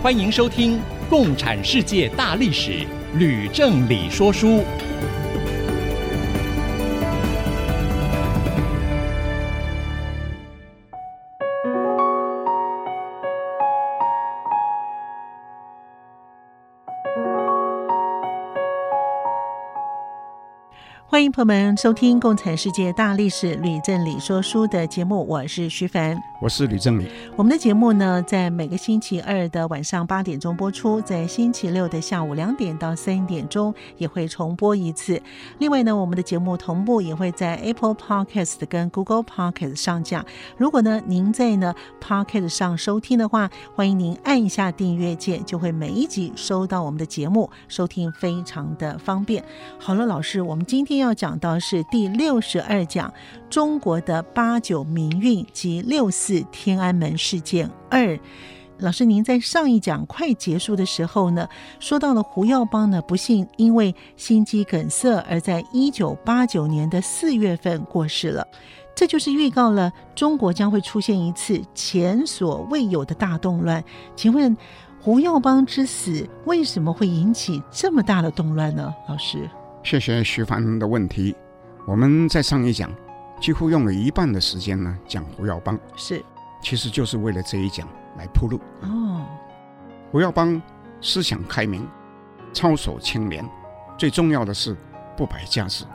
[0.00, 0.76] 欢迎收听
[1.10, 2.70] 《共产世界大历史》，
[3.18, 4.62] 吕正理说书。
[21.18, 27.08] 欢迎朋友们收听《共产世界大历史》吕正理说书的节目，我是徐凡，我是吕正理。
[27.34, 35.20] 我们的节目呢，在每个星期二的晚上八点钟播出，在星期六的下午两点到三点钟也会重播一次。
[35.58, 40.24] 另外呢，我们的节目同步也会在 Apple Podcast 跟 Google Podcast 上架。
[40.56, 49.44] 如果呢您在呢 Podcast 上收听的话，欢迎您按一下订阅键，就会每一集收到我们的节目，收听非常的方便。
[49.80, 51.07] 好了，老师，我们今天要。
[51.08, 53.10] 要讲到是第六十二讲，
[53.48, 58.18] 中国的八九民运及六四天安门事件二。
[58.80, 61.48] 老师，您在上一讲快结束的时候呢，
[61.80, 68.46] 说到了胡耀邦呢，不幸因为心肌梗塞而在一九八九年的四月份过世了，
[68.94, 73.82] 这就是预告了中国将会出现一次前所未有的大动乱。
[74.14, 74.54] 请问
[75.00, 78.94] 胡耀邦之死为什么会引起这么大的动乱呢？
[79.08, 79.48] 老师？
[79.88, 81.34] 谢谢徐凡的问题。
[81.86, 82.94] 我们在上一讲
[83.40, 86.22] 几乎用了一半的时间呢，讲胡耀邦，是，
[86.60, 88.60] 其实就是为了这一讲来铺路。
[88.82, 89.24] 哦，
[90.12, 90.60] 胡耀邦
[91.00, 91.88] 思想开明，
[92.52, 93.42] 操守清廉，
[93.96, 94.76] 最重要的是
[95.16, 95.86] 不摆架子，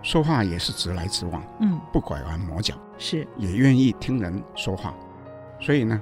[0.00, 4.94] 说话也是直来直往，嗯，不拐弯抹角，是，也愿意听人说话，
[5.60, 6.00] 所以呢，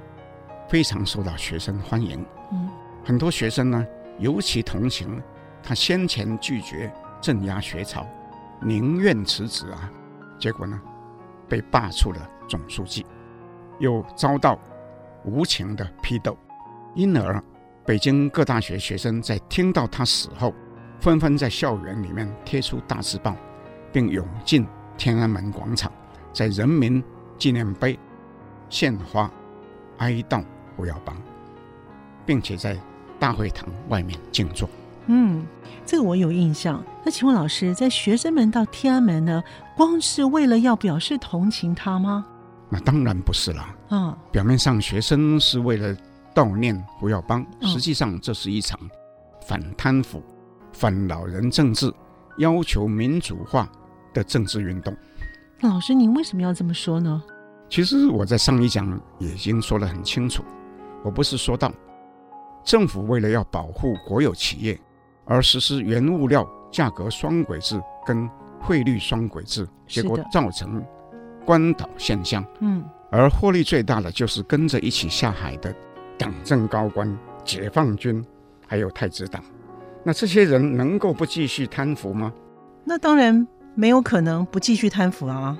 [0.69, 2.25] 非常受到学生欢迎。
[2.53, 2.69] 嗯，
[3.03, 3.85] 很多学生呢，
[4.17, 5.21] 尤其同情
[5.61, 6.89] 他先前拒绝。
[7.23, 8.05] 镇压学潮，
[8.61, 9.89] 宁愿辞职啊！
[10.37, 10.77] 结果呢，
[11.47, 13.05] 被罢黜了总书记，
[13.79, 14.59] 又遭到
[15.23, 16.37] 无情的批斗，
[16.95, 17.41] 因而
[17.85, 20.53] 北京各大学学生在听到他死后，
[20.99, 23.37] 纷纷在校园里面贴出大字报，
[23.93, 24.67] 并涌进
[24.97, 25.89] 天安门广场，
[26.33, 27.01] 在人民
[27.37, 27.97] 纪念碑
[28.67, 29.31] 献花
[29.99, 30.43] 哀悼
[30.75, 31.15] 胡耀邦，
[32.25, 32.77] 并且在
[33.17, 34.69] 大会堂外面静坐。
[35.07, 35.45] 嗯，
[35.85, 36.83] 这个我有印象。
[37.03, 39.43] 那请问老师，在学生们到天安门呢，
[39.75, 42.25] 光是为了要表示同情他吗？
[42.69, 43.75] 那当然不是啦。
[43.89, 45.95] 啊、哦，表面上学生是为了
[46.33, 48.79] 悼念胡耀邦，实际上这是一场
[49.45, 50.23] 反贪腐、
[50.71, 51.93] 反老人政治、
[52.37, 53.69] 要求民主化
[54.13, 54.95] 的政治运动。
[55.59, 57.21] 那老师，您为什么要这么说呢？
[57.69, 60.43] 其实我在上一讲已经说得很清楚，
[61.03, 61.71] 我不是说到
[62.63, 64.79] 政府为了要保护国有企业。
[65.25, 68.29] 而实施原物料价格双轨制跟
[68.59, 70.83] 汇率双轨制，结果造成
[71.45, 72.45] 关岛现象。
[72.59, 75.73] 嗯，而获利最大的就是跟着一起下海的
[76.17, 78.23] 党政高官、解放军，
[78.67, 79.43] 还有太子党。
[80.03, 82.33] 那这些人能够不继续贪腐吗？
[82.83, 85.57] 那当然没有可能不继续贪腐啊。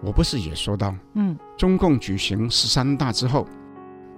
[0.00, 3.46] 我不是也说到，嗯，中共举行十三大之后，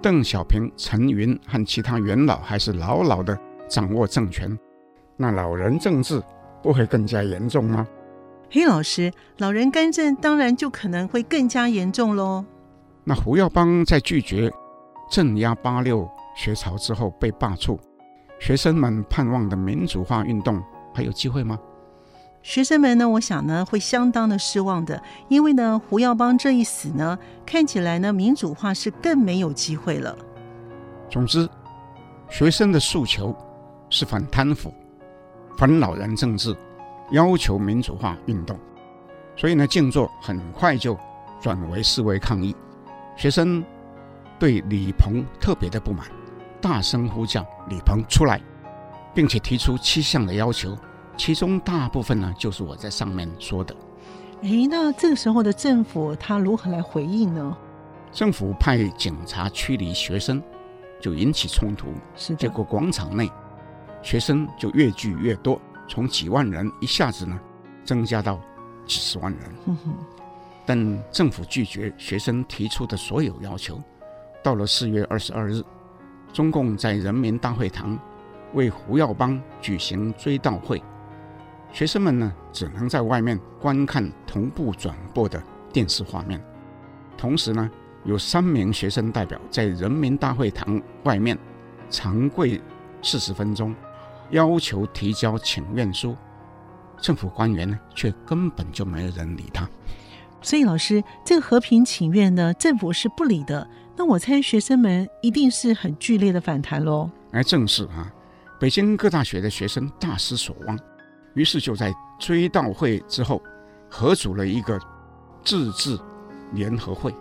[0.01, 4.57] 邓小平、陈云和其他元老还是牢牢的掌握政权。
[5.17, 6.21] 那老人政治
[6.61, 7.87] 不会更加严重吗？
[8.49, 12.45] 嘿，老师，老人干政当然就可能会更加严重喽。
[13.03, 14.51] 那胡耀邦在拒绝
[15.09, 17.77] 镇压八六学潮之后被罢黜，
[18.39, 20.61] 学生们盼望的民主化运动
[20.93, 21.59] 还有机会吗？
[22.43, 30.15] 学生们呢，我想呢会相当的失望的，因为呢胡耀邦这一死呢，看起来呢民主化是更没有机会了。
[31.09, 31.49] 总之，
[32.29, 33.35] 学生的诉求
[33.89, 34.71] 是反贪腐。
[35.57, 36.55] 反老人政治，
[37.11, 38.59] 要求民主化运动，
[39.37, 40.97] 所以呢，静坐很快就
[41.41, 42.53] 转为示威抗议。
[43.15, 43.63] 学生
[44.37, 46.05] 对李鹏特别的不满，
[46.59, 48.41] 大声呼叫李鹏出来，
[49.13, 50.77] 并且提出七项的要求，
[51.15, 53.73] 其中大部分呢就是我在上面说的。
[54.41, 57.55] 诶，那这个时候的政府他如何来回应呢？
[58.11, 60.43] 政府派警察驱离学生，
[60.99, 61.87] 就引起冲突。
[62.15, 62.39] 是的。
[62.39, 63.31] 结果广场内。
[64.05, 67.39] 学生就越聚越多，从几万人一下子呢，
[67.83, 68.39] 增加到
[68.85, 69.77] 几十万人。
[70.63, 73.81] 但政府拒绝学生提出的所有要求。
[74.43, 75.63] 到了四月二十二日，
[76.31, 77.97] 中共在人民大会堂
[78.53, 80.83] 为胡耀邦举行追悼会，
[81.73, 85.41] 学生们呢只能在外面观看同步转播的
[85.73, 86.39] 电视画面。
[87.17, 87.67] 同时呢，
[88.03, 91.35] 有三名学生代表在人民大会堂外面
[91.89, 92.61] 长跪
[93.01, 93.73] 四十分钟，
[94.31, 96.15] 要求提交请愿书。
[97.01, 99.67] 政府官员呢，却根本就没有人理他。
[100.41, 103.67] 所以，老师，这个和平请愿呢，政府是不理的。
[103.97, 107.09] 那我猜学生们一定是很剧烈的反弹喽。
[107.31, 108.11] 而正是啊，
[108.59, 110.77] 北京各大学的学生大失所望，
[111.33, 113.41] 于是就在追悼会之后，
[113.89, 114.79] 合组了一个
[115.43, 115.97] 自治
[116.53, 117.13] 联合会。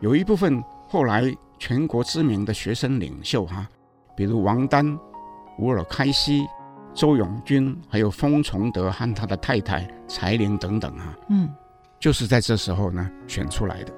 [0.00, 3.70] 有一部分后来全国知名的学生领袖哈、啊，
[4.16, 4.98] 比如王丹、
[5.58, 6.46] 吴尔开西。
[6.94, 11.48] 周永军，还有封崇德和他的太太柴玲等等啊，嗯，
[11.98, 13.94] 就是在这时候呢选出来的。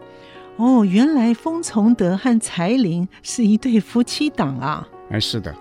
[0.59, 4.87] 哦，原来封崇德和柴玲是一对夫妻档啊！
[5.11, 5.53] 哎，是的。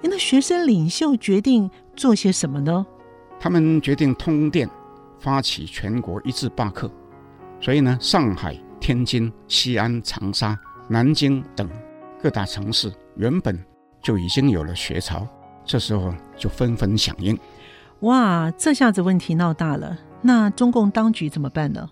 [0.00, 2.86] 那学生领袖决定做些什么呢？
[3.38, 4.66] 他们决定通电
[5.18, 6.90] 发起全国一致罢课，
[7.60, 10.58] 所以呢，上海、天津、西安、长沙、
[10.88, 11.68] 南京等
[12.22, 13.62] 各大城市原本
[14.02, 15.28] 就已经有了学潮。
[15.68, 17.38] 这时候就纷纷响应，
[18.00, 18.50] 哇！
[18.52, 19.98] 这下子问题闹大了。
[20.22, 21.86] 那中共当局怎么办呢？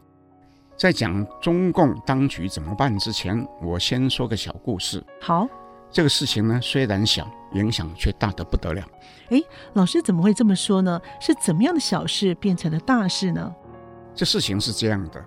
[0.78, 5.04] 在讲中共当局怎么办之前，我先说个小故事。
[5.20, 5.46] 好，
[5.90, 8.82] 这个事情呢虽然小，影响却大得不得了。
[9.28, 9.42] 哎，
[9.74, 10.98] 老师怎么会这么说呢？
[11.20, 13.54] 是怎么样的小事变成了大事呢？
[14.14, 15.22] 这事情是这样的：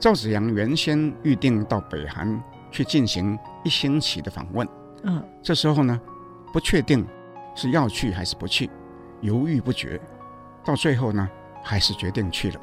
[0.00, 2.42] 赵子阳原先预定到北韩
[2.72, 4.68] 去进行一星期的访问，
[5.04, 6.00] 嗯，这时候呢
[6.52, 7.06] 不确定。
[7.54, 8.70] 是要去还是不去，
[9.20, 10.00] 犹豫不决，
[10.64, 11.28] 到最后呢，
[11.62, 12.60] 还是决定去了。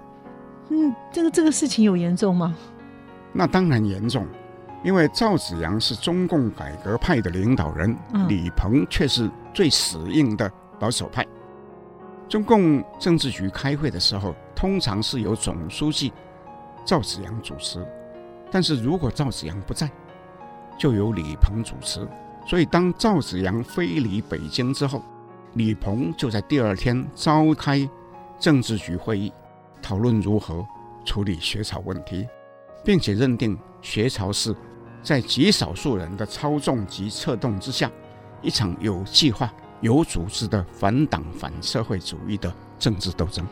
[0.70, 2.56] 嗯，这个这个事情有严重吗？
[3.34, 4.28] 那当然严重，
[4.84, 11.26] 因为赵紫阳是中共改革派的领导人，嗯、李鹏却是最死硬的保守派。
[12.28, 16.14] 中共政治局开会的时候，通常是由总书记
[16.86, 17.86] 赵紫阳主持，
[18.50, 19.90] 但是如果赵紫阳不在，
[20.78, 22.08] 就由李鹏主持。
[22.46, 25.02] 所以，当赵紫阳飞离北京之后，
[25.54, 27.88] 李鹏就在第二天召开
[28.40, 29.32] 政治局会议，
[29.82, 30.66] 讨论如何
[31.06, 32.28] 处理学潮问题，
[32.84, 34.54] 并且认定学潮是
[35.02, 37.90] 在极少数人的操纵及策动之下，
[38.42, 43.46] 一场有计划、有组织的反党反社会主义的政治斗争。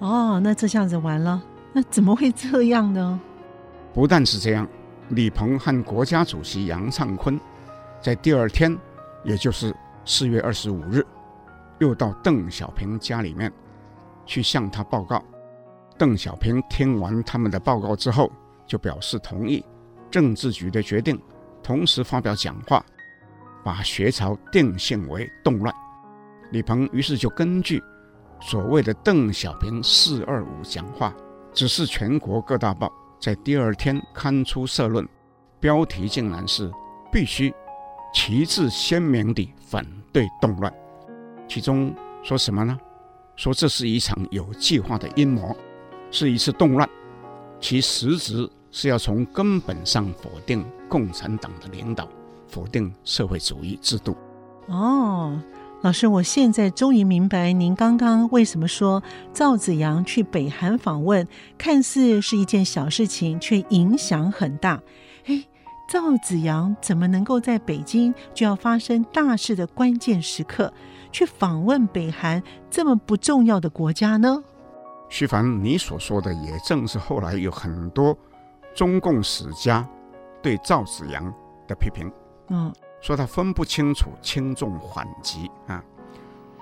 [0.00, 1.40] 哦，那这下子完了，
[1.72, 3.20] 那怎么会这样呢？
[3.94, 4.66] 不但是这样，
[5.10, 7.38] 李鹏和国家主席杨尚坤。
[8.02, 8.76] 在第二天，
[9.22, 9.72] 也就是
[10.04, 11.06] 四月二十五日，
[11.78, 13.50] 又到邓小平家里面
[14.26, 15.22] 去向他报告。
[15.96, 18.28] 邓小平听完他们的报告之后，
[18.66, 19.64] 就表示同意
[20.10, 21.16] 政治局的决定，
[21.62, 22.84] 同时发表讲话，
[23.62, 25.72] 把学潮定性为动乱。
[26.50, 27.80] 李鹏于是就根据
[28.40, 31.14] 所谓的邓小平“四二五”讲话，
[31.52, 35.08] 指示全国各大报在第二天刊出社论，
[35.60, 36.68] 标题竟然是
[37.12, 37.54] “必须”。
[38.12, 40.72] 旗帜鲜明地反对动乱，
[41.48, 42.78] 其中说什么呢？
[43.36, 45.56] 说这是一场有计划的阴谋，
[46.10, 46.88] 是一次动乱，
[47.58, 52.06] 其实质是要从根本上否定共产党的领导，
[52.46, 54.14] 否定社会主义制度。
[54.66, 55.40] 哦，
[55.80, 64.80] 老师，我现在终于明白您刚刚为什么说赵紫阳去北韩访问，看似是一件小事情，却影响很大。
[65.92, 66.02] 哎。
[66.02, 70.72] 赵子阳怎么能够在北京就要发生大事的关键时刻
[71.10, 74.42] 去访问北韩这么不重要的国家呢？
[75.10, 78.16] 徐凡，你所说的也正是后来有很多
[78.74, 79.86] 中共史家
[80.42, 81.22] 对赵子阳
[81.68, 82.10] 的批评。
[82.48, 82.72] 嗯，
[83.02, 85.84] 说他分不清楚轻重缓急啊。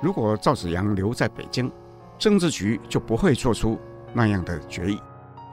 [0.01, 1.71] 如果赵子阳留在北京，
[2.19, 3.79] 政治局就不会做出
[4.13, 5.01] 那样的决议，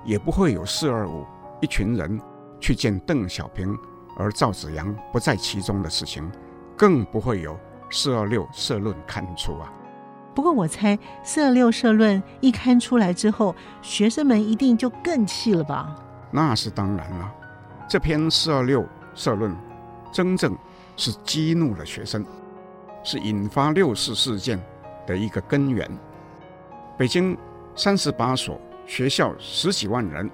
[0.03, 1.23] 也不会有四二五
[1.61, 2.19] 一群人。
[2.59, 3.77] 去见邓小平，
[4.17, 6.29] 而赵紫阳不在其中的事情，
[6.75, 7.57] 更不会有
[7.89, 9.71] 四二六社论刊出啊。
[10.33, 15.95] 不过我猜四二六社论一刊出来之后，学生们一定就更气了吧？
[16.31, 17.33] 那是当然了。
[17.89, 18.85] 这篇四二六
[19.15, 19.55] 社论，
[20.11, 20.55] 真正
[20.95, 22.25] 是激怒了学生，
[23.03, 24.59] 是引发六四事件
[25.05, 25.89] 的一个根源。
[26.97, 27.37] 北京
[27.75, 30.29] 三十八所学校十几万人。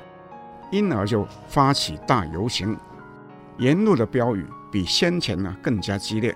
[0.74, 2.76] 因而就发起大游行，
[3.60, 6.36] 沿路的标语比先前呢更加激烈。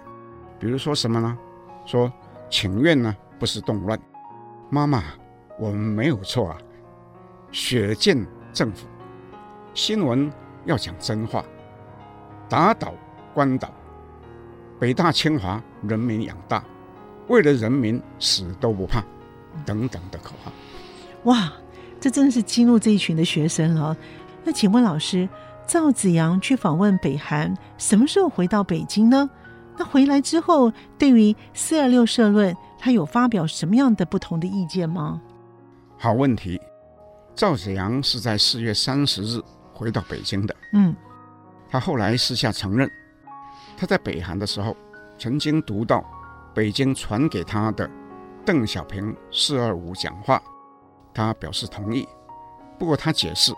[0.60, 1.36] 比如说什么呢？
[1.88, 2.14] 说
[2.48, 4.00] 请愿呢不是动乱，
[4.70, 5.04] 妈妈，
[5.58, 6.58] 我们没有错啊。
[7.52, 8.86] 血溅政府，
[9.74, 10.32] 新闻
[10.66, 11.44] 要讲真话，
[12.48, 12.94] 打倒
[13.34, 13.74] 关岛，
[14.80, 16.64] 北大清华，人民养大，
[17.28, 19.04] 为了人民死都不怕，
[19.66, 20.52] 等等的口号。
[21.24, 21.52] 哇，
[22.00, 23.98] 这真的是激怒这一群的学生了。
[24.48, 25.28] 那请问老师，
[25.68, 29.30] 赵紫阳去访问北韩，什么时候回到北京呢？
[29.76, 35.22] 那回来之后，对于四二六社论，他有发表什么样的不同的意见吗？
[35.98, 36.58] 好问题。
[37.36, 39.42] 赵紫阳是在四月三十日
[39.74, 40.56] 回到北京的。
[40.72, 40.96] 嗯，
[41.70, 42.90] 他后来私下承认，
[43.76, 44.78] 他在北韩的时候
[45.18, 46.02] 曾经读到
[46.56, 47.90] 北京传给他的
[48.46, 50.42] 邓小平“四二五”讲话，
[51.14, 52.08] 他表示同意。
[52.80, 53.54] 不过他解释，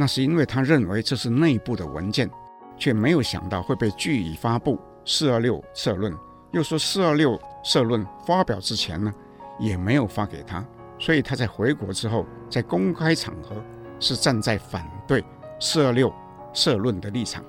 [0.00, 2.30] 那是因为他认为这是内部的文件，
[2.76, 6.14] 却没有想到会被据以发布“四二六”社论。
[6.52, 9.12] 又说“四二六”社论发表之前呢，
[9.58, 10.64] 也没有发给他。
[11.00, 13.60] 所以他在回国之后，在公开场合
[13.98, 15.24] 是站在反对
[15.58, 16.14] “四二六”
[16.54, 17.42] 社论的立场。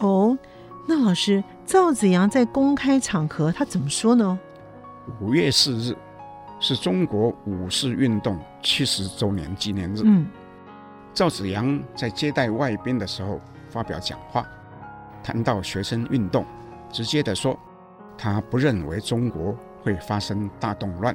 [0.00, 0.36] 哦，
[0.86, 4.38] 那老师赵子阳在公开场合他怎么说呢？
[5.20, 5.96] 五月四日
[6.60, 10.02] 是中国五四运动七十周年纪念日。
[10.04, 10.26] 嗯，
[11.14, 14.44] 赵紫阳在接待外宾的时候发表讲话，
[15.22, 16.44] 谈到学生运动，
[16.90, 17.56] 直接的说，
[18.18, 21.14] 他不认为中国会发生大动乱。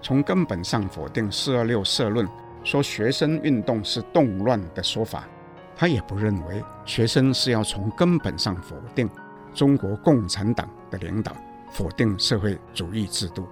[0.00, 2.26] 从根本上否定“四二六”社论，
[2.64, 5.28] 说学生运动是动乱的说法。
[5.76, 9.06] 他也不认为学生是要从根本上否定
[9.52, 11.36] 中国共产党的领导，
[11.70, 13.46] 否定社会主义制度，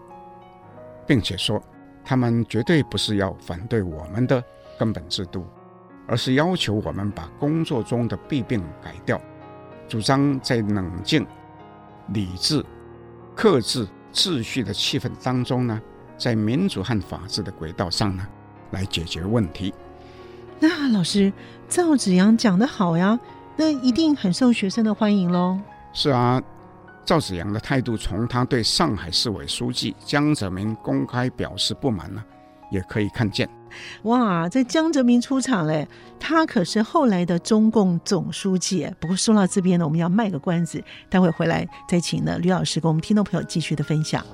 [1.06, 1.62] 并且说
[2.02, 4.42] 他们绝对不是要反对我们的
[4.78, 5.44] 根本制度，
[6.06, 9.20] 而是要求我们把工作中的弊病改掉，
[9.88, 11.26] 主张在冷静、
[12.08, 12.64] 理智、
[13.34, 15.80] 克制、秩序的气氛当中呢。
[16.16, 18.24] 在民主和法治的轨道上呢，
[18.70, 19.74] 来解决问题。
[20.60, 21.32] 那老师
[21.68, 23.18] 赵子阳讲得好呀，
[23.56, 25.58] 那一定很受学生的欢迎喽。
[25.92, 26.40] 是啊，
[27.04, 32.22] 赵子阳的态度，从他对上海市委书记江泽民公开表示不满呢，
[32.70, 33.48] 也可以看见。
[34.02, 35.86] 哇，这江泽民出场嘞，
[36.18, 38.90] 他可是后来的中共总书记。
[39.00, 44.24] 不过说到这边呢，我们要卖个关子，待会回来再请呢吕老师跟我们听众朋友继续的分享。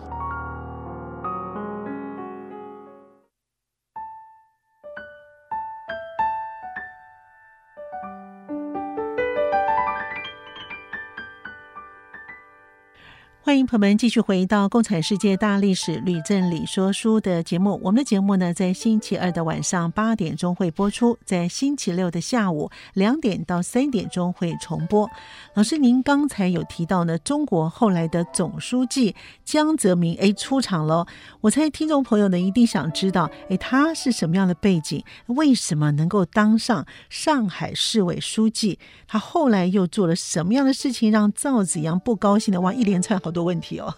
[13.50, 17.80] 欢迎朋友们继续回到《共产世界大历史吕正理说书》的节目。
[17.82, 25.10] 我们的节目呢，在星期二的晚上八点钟会播出，在星期六的下午两点到三点钟会重播。
[25.54, 31.04] 老师，您刚才有提到呢，中国后来的总书记江泽民哎出场了。
[31.40, 35.02] 我猜听众朋友呢一定想知道，哎，他是什么样的背景？
[35.26, 38.78] 为什么能够当上上海市委书记？
[39.08, 42.60] 他后来又做了什么样的事情，让赵紫阳不高兴的？
[42.60, 43.39] 哇，一连串好多。
[43.42, 43.94] 问题哦，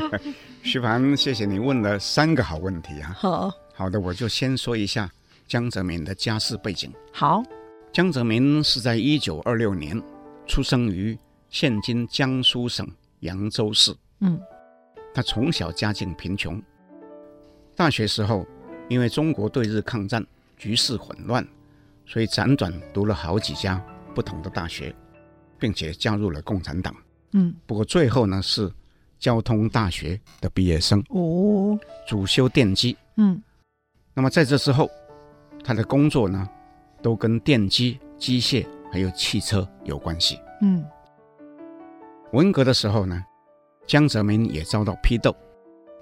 [0.62, 3.14] 徐凡，谢谢你问了三个好问题啊。
[3.16, 5.10] 好好的，我就先说一下
[5.46, 6.92] 江泽民的家世背景。
[7.12, 7.42] 好，
[7.92, 10.00] 江泽民是在一九二六年
[10.46, 11.18] 出生于
[11.48, 12.86] 现今江苏省
[13.20, 13.94] 扬州市。
[14.20, 14.38] 嗯，
[15.14, 16.62] 他从小家境贫穷，
[17.74, 18.46] 大学时候
[18.88, 20.24] 因为中国对日抗战
[20.56, 21.46] 局势混乱，
[22.06, 23.82] 所以辗转读了好几家
[24.14, 24.94] 不同的大学，
[25.58, 26.94] 并且加入了共产党。
[27.32, 28.72] 嗯，不过最后呢是。
[29.20, 32.96] 交通大学的毕业生哦，主修电机。
[33.18, 33.38] 嗯，
[34.14, 34.88] 那么在这之后，
[35.62, 36.48] 他的工作呢，
[37.02, 40.40] 都跟电机、机械还有汽车有关系。
[40.62, 40.82] 嗯，
[42.32, 43.22] 文革的时候呢，
[43.86, 45.36] 江泽民也遭到批斗，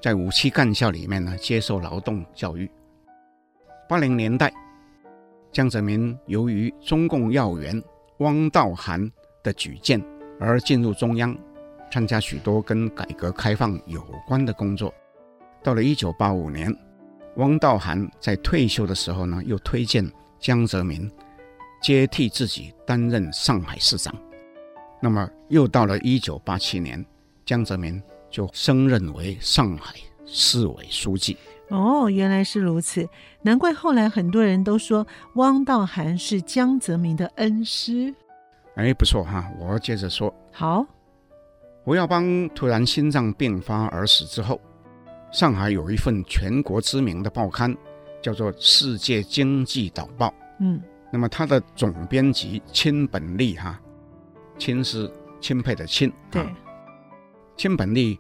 [0.00, 2.70] 在五七干校里面呢接受劳动教育。
[3.88, 4.54] 八零年代，
[5.50, 7.82] 江泽民由于中共要员
[8.18, 9.10] 汪道涵
[9.42, 10.00] 的举荐
[10.38, 11.36] 而进入中央。
[11.90, 14.92] 参加许多跟改革开放有关的工作。
[15.62, 16.70] 到了一九八五年，
[17.36, 20.06] 汪道涵在退休的时候呢，又推荐
[20.38, 21.10] 江泽民
[21.80, 24.14] 接替自己担任上海市长。
[25.00, 27.02] 那么，又到了一九八七年，
[27.46, 29.94] 江泽民就升任为上海
[30.26, 31.38] 市委书记。
[31.70, 33.08] 哦，原来是如此，
[33.40, 38.14] 难怪后来很多人都说汪道涵是江泽民的恩师。
[38.78, 40.32] 哎，不错哈，我接着说。
[40.52, 40.86] 好。
[41.82, 44.60] 胡耀邦突然心脏病发而死之后，
[45.32, 47.76] 上海有一份全国知名的报刊，
[48.22, 50.28] 叫做《世界经济导报》。
[50.60, 50.80] 嗯，
[51.10, 53.80] 那么他的总编辑亲本利哈，
[54.58, 56.46] 亲是钦佩的钦，对，
[57.56, 58.16] 亲本利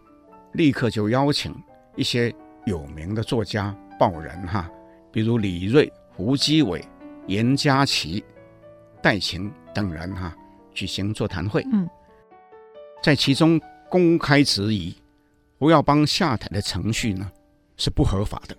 [0.54, 1.54] 立刻就邀请
[1.94, 2.34] 一些
[2.64, 4.68] 有名的作家、报人哈，
[5.12, 6.84] 比如李锐、胡基伟、
[7.28, 8.24] 严家祺、
[9.00, 10.34] 戴晴等人哈，
[10.78, 11.66] 举行座谈会。
[11.72, 11.90] 嗯。
[13.02, 14.94] 在其中公开质疑
[15.58, 17.28] 胡耀邦下台的程序呢
[17.76, 18.56] 是不合法的。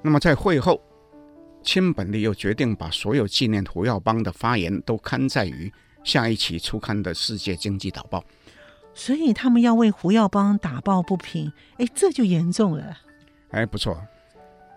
[0.00, 0.80] 那么在会后，
[1.62, 5.70] 亲本利又决定把所有纪念胡耀邦的发言都刊载于
[6.02, 8.20] 下一期初刊的《世界经济导报》。
[8.94, 12.96] 所以他们要为胡耀邦打抱不平，哎，这就严重了。
[13.50, 14.00] 哎，不错。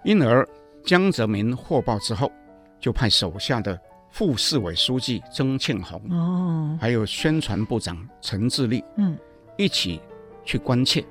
[0.04, 0.48] 因而
[0.84, 2.32] 江泽民获报之后，
[2.80, 3.80] 就派手下的
[4.10, 9.18] 副市委书记曾庆红，哦，还有宣传部长陈自立，嗯，
[9.58, 10.02] 一起
[10.44, 11.06] 去关切，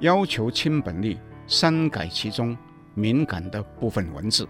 [0.00, 2.56] 要求亲本利删改其中
[2.94, 4.48] 敏感的部分文字。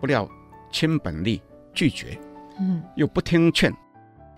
[0.00, 0.28] 不料
[0.70, 1.40] 亲本利
[1.72, 2.18] 拒绝，
[2.60, 3.72] 嗯，又不听劝。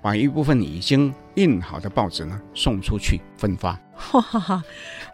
[0.01, 3.73] 把一部分已经印好的报纸呢送出去分发。
[3.97, 4.63] 哈哈哈！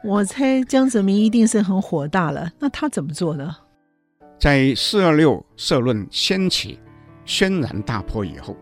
[0.05, 2.53] 我猜江泽民一定是很火大了。
[2.59, 3.57] 那他怎么做呢？
[4.39, 6.79] 在四二六社论掀起
[7.25, 8.57] 轩然大波以后，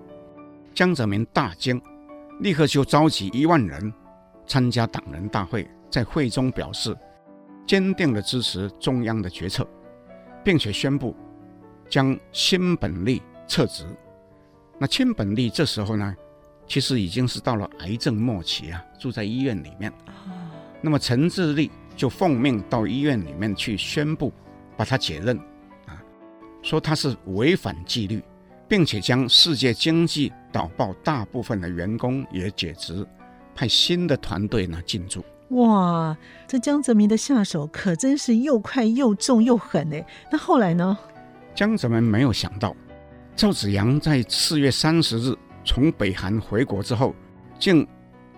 [0.74, 1.80] 江泽民大惊，
[2.40, 3.92] 立刻就召集一万人
[4.46, 6.96] 参加党人大会，在会中表示
[7.66, 9.66] 坚定的支持中央的决策，
[10.44, 11.14] 并且宣布
[11.88, 13.84] 将亲本利撤职。
[14.78, 16.16] 那亲本利这时候呢，
[16.66, 19.92] 其实已经是到了癌症末期啊，住在医院里面。
[20.80, 24.32] 那么陈自立就奉命到医院里面去宣布，
[24.76, 25.36] 把他解任，
[25.86, 26.02] 啊，
[26.62, 28.20] 说他是违反纪律，
[28.72, 33.06] 并且将《世界经济导报》大部分的员工也解职，
[33.54, 35.22] 派新的团队呢进驻。
[35.50, 36.16] 哇，
[36.48, 40.02] 这江泽民的下手可真是又快又重又狠哎！
[40.30, 40.96] 那后来呢？
[41.54, 42.74] 江泽民没有想到。
[43.36, 45.36] 赵紫阳在四月三十日
[45.66, 47.14] 从北韩回国之后，
[47.58, 47.86] 竟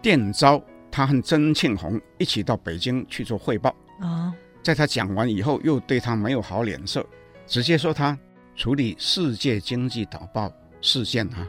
[0.02, 0.60] 电召
[0.90, 3.72] 他和曾庆红一起到北京去做汇报。
[4.00, 7.06] 啊，在他讲完以后，又对他没有好脸色，
[7.46, 8.18] 直接说他
[8.56, 10.48] 处理《世界经济导报》
[10.80, 11.46] 事件啊，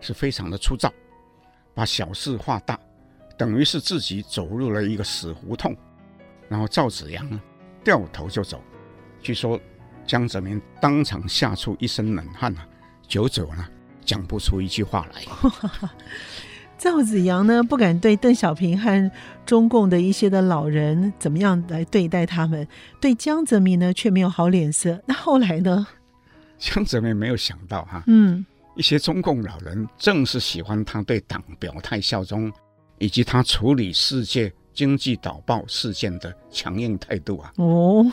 [0.00, 0.92] 是非常的粗糙，
[1.74, 2.78] 把小事化大，
[3.38, 5.74] 等于是自己走入了一个死胡同。
[6.48, 7.40] 然后赵子阳呢，
[7.82, 8.62] 掉头就走。
[9.22, 9.58] 据说
[10.06, 12.68] 江泽民当场吓出一身冷汗啊。
[13.08, 13.66] 久久呢，
[14.04, 15.22] 讲不出一句话来。
[16.76, 19.10] 赵子阳呢，不敢对邓小平和
[19.46, 22.68] 中共的一些的老人怎么样来对待他们，
[23.00, 25.00] 对江泽民呢却没有好脸色。
[25.06, 25.86] 那后来呢？
[26.58, 28.44] 江泽民没有想到哈，嗯，
[28.76, 32.52] 一些中共老人正是喜欢他对党表态效忠，
[32.98, 37.52] 以及他处理世界经济导报事件的强硬态度啊。
[37.56, 38.04] 哦，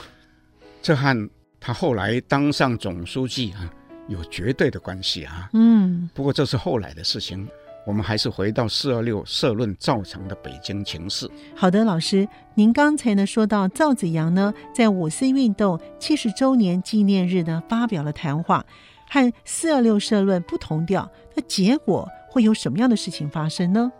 [0.81, 3.71] 这和他后来当上总书记啊。
[4.07, 7.47] 有绝对的关系啊，嗯，不过这是后来的事情，
[7.85, 11.29] 我们还是回到四二六社论造成的北京情势。
[11.55, 18.65] 好的，老师，您刚才呢说到赵紫阳呢在五四运动七十周年纪念日呢发表了谈话，
[19.09, 23.91] 和四二六社论不同调，那结果会有什么样的事情发生呢？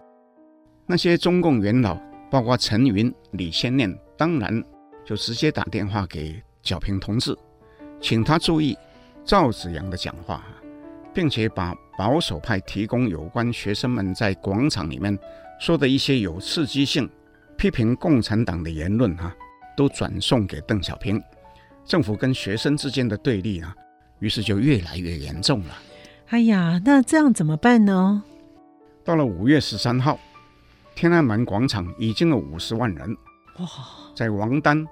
[0.86, 1.98] 那些中共元老，
[2.30, 4.64] 包括陈云、李先念，当然
[5.04, 7.36] 就直接打电话给小平同志，
[8.00, 8.78] 请他注意。
[9.24, 10.44] 赵紫阳的讲话，
[11.14, 15.16] 并且把保守派提供有关学生们在广场里面
[15.60, 17.08] 说的一些有刺激性、
[17.56, 19.32] 批评共产党的言论哈，
[19.78, 21.22] 都转送给邓小平。
[21.86, 23.76] 政府跟学生之间的对立啊，
[24.18, 25.76] 于是就越来越严重了。
[26.30, 28.24] 哎呀，那这样怎么办呢？
[29.06, 30.20] 到了五月十三号，
[30.96, 33.16] 天安门广场已经有五十万人
[33.60, 33.68] 哇，
[34.16, 34.84] 在王丹、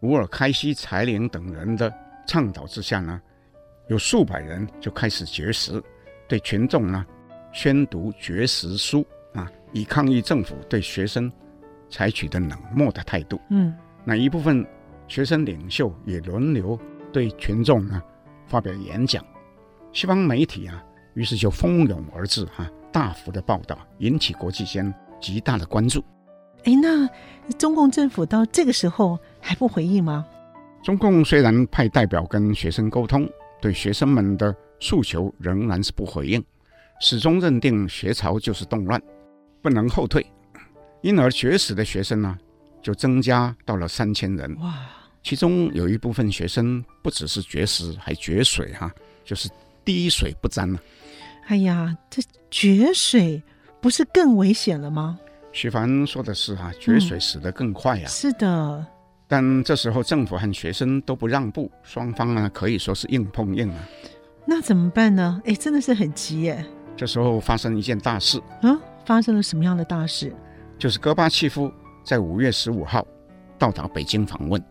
[0.00, 1.90] 乌尔开西、柴玲等人的
[2.26, 3.18] 倡导之下呢。
[3.88, 5.82] 有数百人就开始绝食，
[6.26, 7.04] 对群众呢
[7.52, 11.30] 宣读绝食书啊，以抗议政府对学生
[11.90, 13.40] 采取的冷漠的态度。
[13.50, 14.66] 嗯，那一部分
[15.06, 16.78] 学生领袖也轮流
[17.12, 18.02] 对群众呢
[18.46, 19.24] 发表演讲，
[19.92, 20.82] 西方媒体啊
[21.14, 26.02] 于是就蜂拥而至哈、啊，大幅的报道，引起国际间极大的关注。
[26.64, 27.08] 哎，那
[27.58, 30.26] 中共政府到这个时候还不回应吗？
[30.82, 33.28] 中共虽然派代表跟学生沟通。
[33.60, 36.44] 对学生们的诉求仍然是不回应，
[37.00, 39.00] 始终认定学潮就是动乱，
[39.62, 40.24] 不能后退，
[41.00, 42.38] 因而绝食的学生呢
[42.82, 44.54] 就增加到了三千人。
[44.60, 44.74] 哇！
[45.22, 48.94] 其中有一部分学生不只是绝食，还绝水哈、啊，
[49.24, 49.48] 就是
[49.86, 50.78] 滴水不沾啊。
[51.46, 53.42] 哎呀，这绝水
[53.80, 55.18] 不是更危险了吗？
[55.50, 58.06] 徐凡说的是哈、啊，绝水死得更快呀。
[58.06, 58.86] 是的。
[59.26, 63.88] 但这时候政府和学生都不让步，双方呢可以说是硬碰硬啊。
[64.46, 65.40] 那怎么办呢？
[65.44, 66.64] 哎，真的是很急耶。
[66.96, 68.78] 这时候发生一件大事啊！
[69.04, 70.34] 发生了什么样的大事？
[70.78, 71.72] 就是戈巴契夫
[72.04, 73.06] 在五月十五号
[73.58, 74.62] 到达北京访问。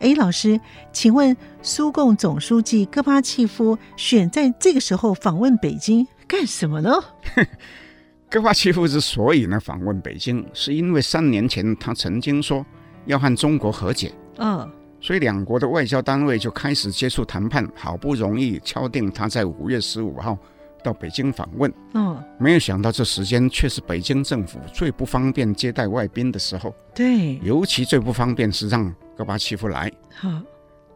[0.00, 0.60] 哎，老师，
[0.92, 6.90] 请问苏共总书记戈巴契夫选在这个时候访问北京干什么呢？
[8.30, 12.64] 戈巴契夫之所以呢访问北京，是因为三年前他曾经说
[13.04, 14.68] 要和中国和解，嗯，
[15.02, 20.38] 所以两国的外交单位就开始接触谈判，好不容易敲定他在五月十五号
[20.82, 30.30] 到北京访问，嗯，没有想到这时间却是北京政府最不方便接待外宾的时候，对，尤其最不方便是让戈巴契夫来，好，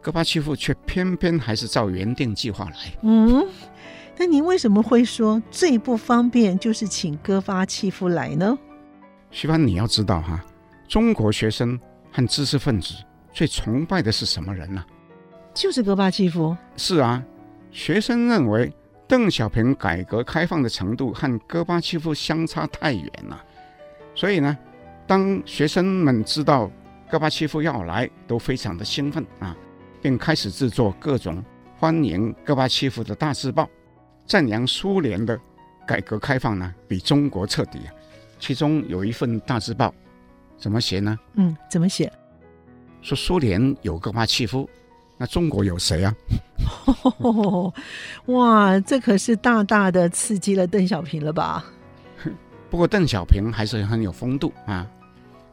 [0.01, 3.45] 戈巴契夫却偏偏还是照原定计划来，嗯。
[4.19, 8.57] 那您为什么会说最不方便就是请戈巴契夫来呢？
[9.31, 10.43] 徐帆，你要知道哈，
[10.89, 11.79] 中国学生
[12.11, 12.95] 和知识分子
[13.37, 14.83] 最崇拜的是什么人呢？
[15.53, 16.57] 就是戈巴契夫。
[16.79, 17.23] 是啊，
[17.71, 18.73] 学生认为
[19.07, 23.45] 邓小平改革开放的程度和戈巴契夫相差太远了，
[24.15, 24.57] 所以呢，
[25.07, 26.71] 当学生们知道
[27.11, 29.55] 戈巴契夫要来，都非常的兴奋啊，
[30.01, 31.45] 并开始制作各种
[31.77, 33.69] 欢迎戈巴契夫的大字报。
[34.25, 35.39] 赞扬苏联的
[35.87, 37.93] 改革开放呢，比中国彻底啊。
[38.39, 39.95] 其中有一份大字报，
[40.57, 41.19] 怎么写呢？
[41.35, 42.11] 嗯，怎么写？
[43.07, 44.69] 说苏联有戈巴契夫，
[45.17, 46.13] 那中国有谁啊？
[47.19, 47.73] 哦，
[48.27, 51.65] 哇，这可是大大的刺激了邓小平了吧？
[52.69, 54.85] 不过邓小平还是很有风度啊，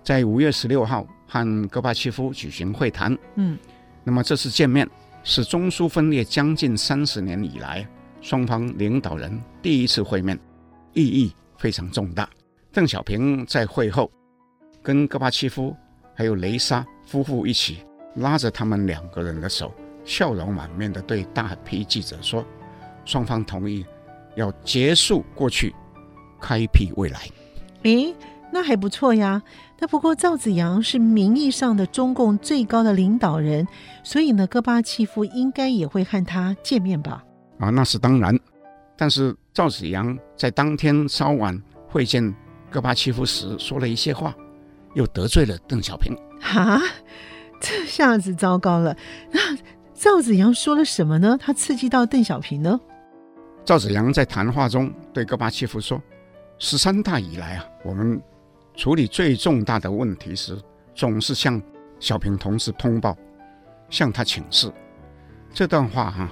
[0.04, 3.16] 在五月十六号和戈巴契夫举行会谈。
[3.36, 3.56] 嗯，
[4.04, 4.90] 那么这次见面
[5.24, 7.88] 是中苏分裂将近三十年以来。
[8.20, 10.40] 双方领导人第一次会面，
[10.94, 12.28] 意义非常重大。
[12.72, 14.10] 邓小平在会后
[14.82, 15.76] 跟戈巴契夫
[16.16, 17.78] 还有雷莎夫妇一起
[18.16, 19.72] 拉着他们两个人的手，
[20.04, 22.44] 笑容满面地对大批记者说
[23.06, 23.86] ：“双方同意
[24.36, 25.76] 要结束过去，
[26.42, 27.20] 开辟未来。”
[27.84, 28.16] 诶，
[28.52, 29.44] 那还不错呀。
[29.78, 33.68] 那不过赵子阳是名义上的中共最高的领导人，
[34.04, 37.24] 所以呢，戈巴契夫应该也会和他见面吧？
[37.60, 38.36] 啊，那是当然。
[38.98, 42.34] 但是赵子阳在当天稍晚会见
[42.72, 44.34] 戈巴契夫时说了一些话，
[44.96, 46.18] 又得罪了邓小平。
[46.44, 46.82] 哈，
[47.60, 48.96] 这下子糟糕了。
[49.32, 49.40] 那
[49.94, 51.38] 赵子阳说了什么呢？
[51.40, 52.80] 他刺激到邓小平呢？
[53.64, 56.02] 赵子阳在谈话中对戈巴契夫说
[56.60, 58.22] ：“十三大以来啊，我们
[58.76, 60.62] 处理最重大的问题时，
[60.94, 61.62] 总是向
[61.98, 63.18] 小平同志通报，
[63.90, 64.70] 向他请示。”
[65.54, 66.30] 这段话哈、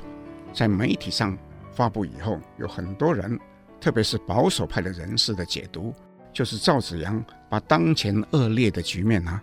[0.52, 1.38] 在媒体上
[1.72, 3.40] 发布以后，有很多人，
[3.80, 5.94] 特别是保守派的人士的解读，
[6.34, 9.42] 就是赵子阳把当前恶劣的局面啊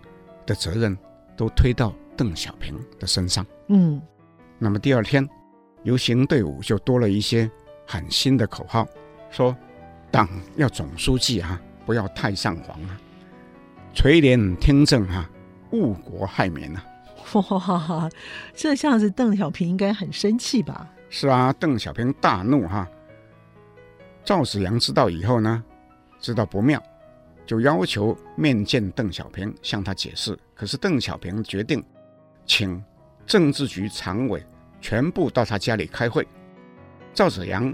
[0.49, 0.97] 的责任
[1.37, 3.45] 都推到邓小平的身上。
[3.67, 4.01] 嗯，
[4.57, 5.27] 那么第二天，
[5.83, 7.49] 游行队伍就多了一些
[7.85, 8.87] 喊新的口号，
[9.29, 9.55] 说
[10.09, 12.97] 党要总书记啊，不要太上皇啊，
[13.93, 15.29] 垂帘听政啊，
[15.71, 16.83] 误国害民啊。
[17.33, 18.09] 哇，
[18.55, 20.89] 这下子邓小平应该很生气吧？
[21.11, 22.87] 是啊，邓小平大怒哈。
[24.25, 25.63] 赵紫阳知道以后呢，
[26.19, 26.81] 知道不妙，
[27.49, 30.37] 就要求面见邓小平，向他解释。
[30.53, 31.83] 可是邓小平决定
[32.45, 32.79] 请
[33.25, 34.45] 政治局常委
[34.79, 36.27] 全部到他家里开会。
[37.11, 37.73] 赵紫阳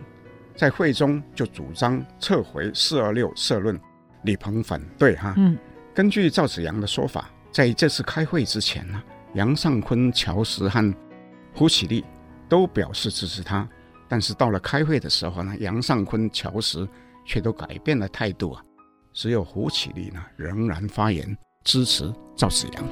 [0.56, 3.78] 在会中就主张撤回“四二六”社论，
[4.24, 5.34] 李鹏反对哈。
[5.36, 5.58] 嗯，
[5.94, 10.96] 根据赵紫阳的说法，在这次开会之前呢，杨尚昆、乔石和
[11.54, 12.06] 胡启立。
[12.48, 13.68] 都表示支持他，
[14.08, 16.88] 但是到了开会的时候呢，杨尚昆、乔石
[17.26, 18.64] 却都改变了态度啊，
[19.16, 21.26] 只有胡启立呢仍然发言
[21.64, 22.84] 支持赵紫阳。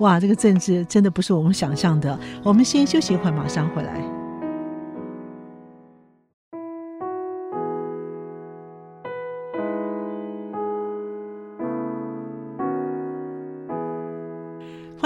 [0.00, 2.18] 哇，这个政治真的不是我们想象的。
[2.44, 4.19] 我们先休息一会儿，马上回来。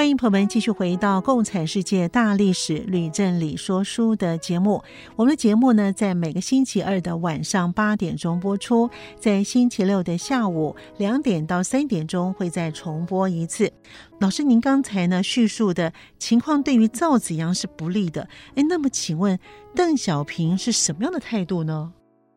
[0.05, 4.85] 欢迎朋友们继续回到《共产世界大历史吕振理说书》的节目。
[5.17, 13.73] 我们的节目呢，在每个星期二的晚上八点钟播出，在星期六的下午两点到三点钟会再重播一次。
[14.21, 18.29] 老师，您刚才呢叙述的情况对于赵紫阳是不利的。
[18.57, 19.39] 哎，那么请问
[19.75, 21.91] 邓小平是什么样的态度呢？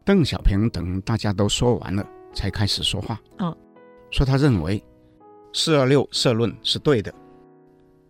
[0.05, 3.19] 邓小平等大家都说完了，才开始说话。
[3.39, 3.53] 嗯，
[4.09, 4.81] 说他认为
[5.51, 7.13] 四二六社论是对的。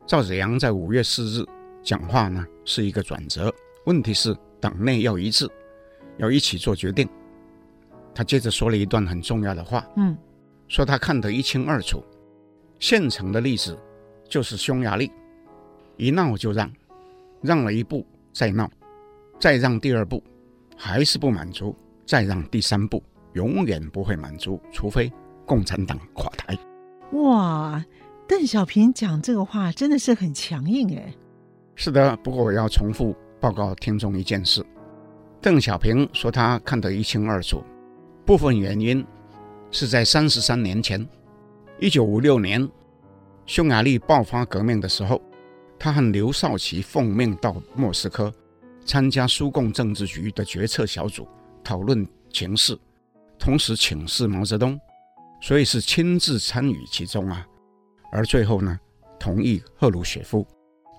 [0.07, 1.45] 赵紫阳在五月四日
[1.83, 3.53] 讲话呢，是一个转折。
[3.85, 5.45] 问题是党内要一致，
[6.15, 7.05] 要一起做决定。
[8.15, 10.17] 他接着说了一段很重要的话，嗯，
[10.69, 12.01] 说他看得一清二楚。
[12.79, 13.77] 现成的例子
[14.29, 15.11] 就是匈牙利，
[15.97, 16.71] 一闹就让，
[17.41, 18.71] 让了一步再闹，
[19.37, 20.23] 再让第二步，
[20.77, 25.11] 还是不满足，再让第三步，永远不会满足，除非
[25.45, 26.57] 共产党垮台。
[27.11, 27.83] 哇！
[28.27, 31.13] 邓小平讲这个话真的是很强硬哎。
[31.75, 34.65] 是的，不过我要重复报告听众一件事：
[35.41, 37.63] 邓小平说他看得一清二楚，
[38.25, 39.05] 部分原因
[39.71, 41.07] 是在三十三年前，
[41.79, 42.69] 一九五六年，
[43.45, 45.21] 匈牙利爆发革命的时候，
[45.79, 48.33] 他和刘少奇奉命到莫斯科
[48.85, 51.25] 参加苏共政治局的决策小组，
[51.63, 52.77] 讨论情势，
[53.39, 54.77] 同时请示毛泽东，
[55.41, 57.47] 所以是亲自参与其中啊。
[58.11, 58.79] 而最后呢，
[59.19, 60.45] 同意赫鲁雪夫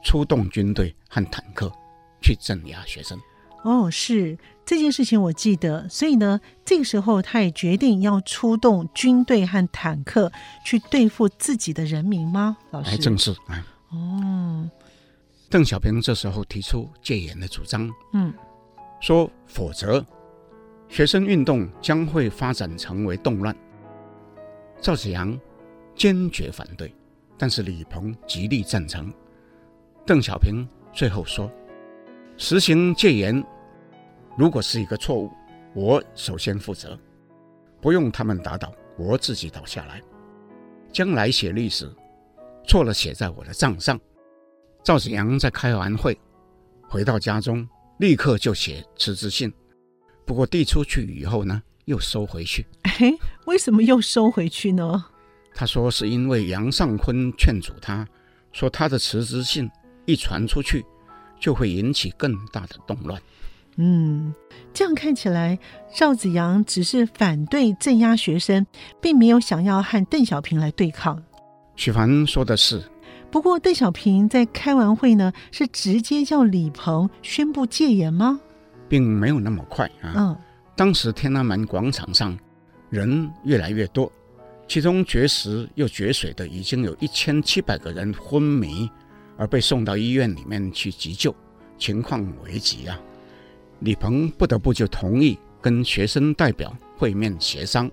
[0.05, 1.73] 出动军队和坦克
[2.21, 3.19] 去镇压学生。
[3.65, 10.31] 哦，是这件事情我记得，所以呢，这个时候他也决定要出动军队和坦克
[10.65, 12.57] 去对付自己的人民吗？
[12.71, 13.63] 老师，哎，正是哎。
[13.91, 14.71] 哦，
[15.51, 18.33] 邓小平这时候提出戒严的主张，嗯，
[19.01, 20.05] 说否则
[20.89, 23.55] 学生运动将会发展成为动乱。
[24.81, 25.39] 赵紫阳
[25.97, 26.95] 坚决反对，
[27.39, 29.13] 但是李鹏极力赞成。
[30.05, 31.51] 邓小平最后说。
[32.41, 33.45] 实行戒严，
[34.37, 35.29] 如果是一个错误，
[35.75, 36.97] 我首先负责，
[37.81, 40.01] 不用他们打倒，我自己倒下来。
[40.93, 41.93] 将来写历史，
[42.65, 43.99] 错了写在我的账上。
[44.85, 46.17] 赵紫阳在开完会，
[46.89, 49.53] 回到家中，立刻就写辞职信。
[50.25, 52.65] 不过递出去以后呢，又收回去。
[52.83, 53.13] 哎，
[53.47, 55.07] 为什么又收回去呢？
[55.55, 58.07] 他说是因为杨尚昆劝阻他，
[58.53, 59.71] 说他的辞职信
[60.07, 60.85] 一传出去。
[61.41, 63.23] 就会引起更大的动乱。
[63.77, 64.35] 嗯，
[64.75, 65.57] 这样看起来，
[65.95, 68.67] 赵子阳只是反对镇压学生，
[69.01, 71.23] 并没有想要和邓小平来对抗。
[71.77, 72.83] 许凡说的是。
[73.31, 78.41] 不过，邓小平在开完会呢，是直接叫李鹏宣布戒严吗？
[78.89, 80.13] 并没有那么快啊。
[80.17, 80.37] 嗯。
[80.75, 82.37] 当时天安门广场上
[82.91, 84.11] 人越来越多，
[84.69, 88.89] 其中绝食又绝水的已经有一千七百个人昏迷。
[89.41, 91.33] 而被送到医院里面去急救，
[91.79, 93.01] 情况危急啊！
[93.79, 97.89] 李鹏不得不就同意跟学生代表会面协商，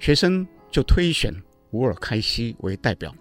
[0.00, 1.32] 学生就推选
[1.70, 3.14] 乌尔开西为代表。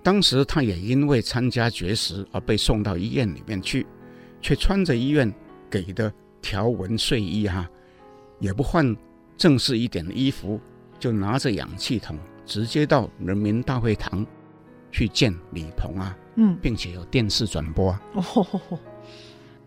[0.00, 3.84] 当时他也因为参加绝食而被送到医院里面去，
[4.40, 5.34] 却穿着医院
[5.68, 7.68] 给的条纹睡衣哈、
[8.38, 8.96] 也不换
[9.36, 10.60] 正式一点的衣服，
[11.02, 14.24] 就拿着氧气筒直接到人民大会堂
[14.92, 16.16] 去见李鹏啊。
[16.36, 18.00] 嗯，并且有电视转播啊。
[18.12, 18.78] 哦吼吼，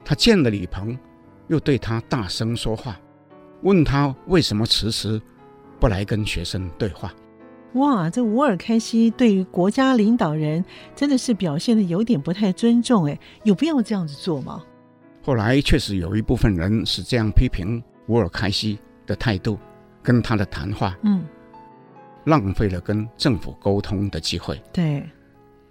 [0.06, 0.98] 他见了李鹏，
[1.50, 2.98] 又对他大声说话，
[3.64, 5.22] 问他为什么迟迟
[5.78, 7.14] 不来跟学生对话。
[7.74, 10.64] 哇，这乌尔开西对于国家领导人
[10.96, 14.64] 真的是表现的有点不太尊重，哎，有必要这样子做吗？
[15.22, 19.60] 后来确实有一部分人是这样批评乌尔开西的态度
[20.06, 21.26] 跟他的谈话，嗯，
[22.26, 24.62] 浪费了跟政府沟通的机会。
[24.72, 25.04] 对。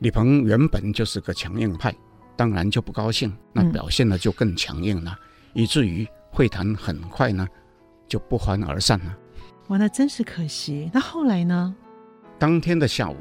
[0.00, 1.94] 李鹏原本就是个强硬派，
[2.36, 5.16] 当然就不高兴，那表现的就更强硬了，
[5.54, 7.46] 嗯、以至于会谈很快呢
[8.08, 9.16] 就不欢而散了。
[9.68, 10.90] 哇，那真是可惜。
[10.92, 11.74] 那后来呢？
[12.38, 13.16] 当天的下午，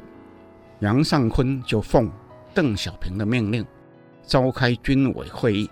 [0.80, 2.10] 杨尚昆就奉
[2.52, 3.64] 邓小平的命令，
[4.26, 5.70] 召开军委会议，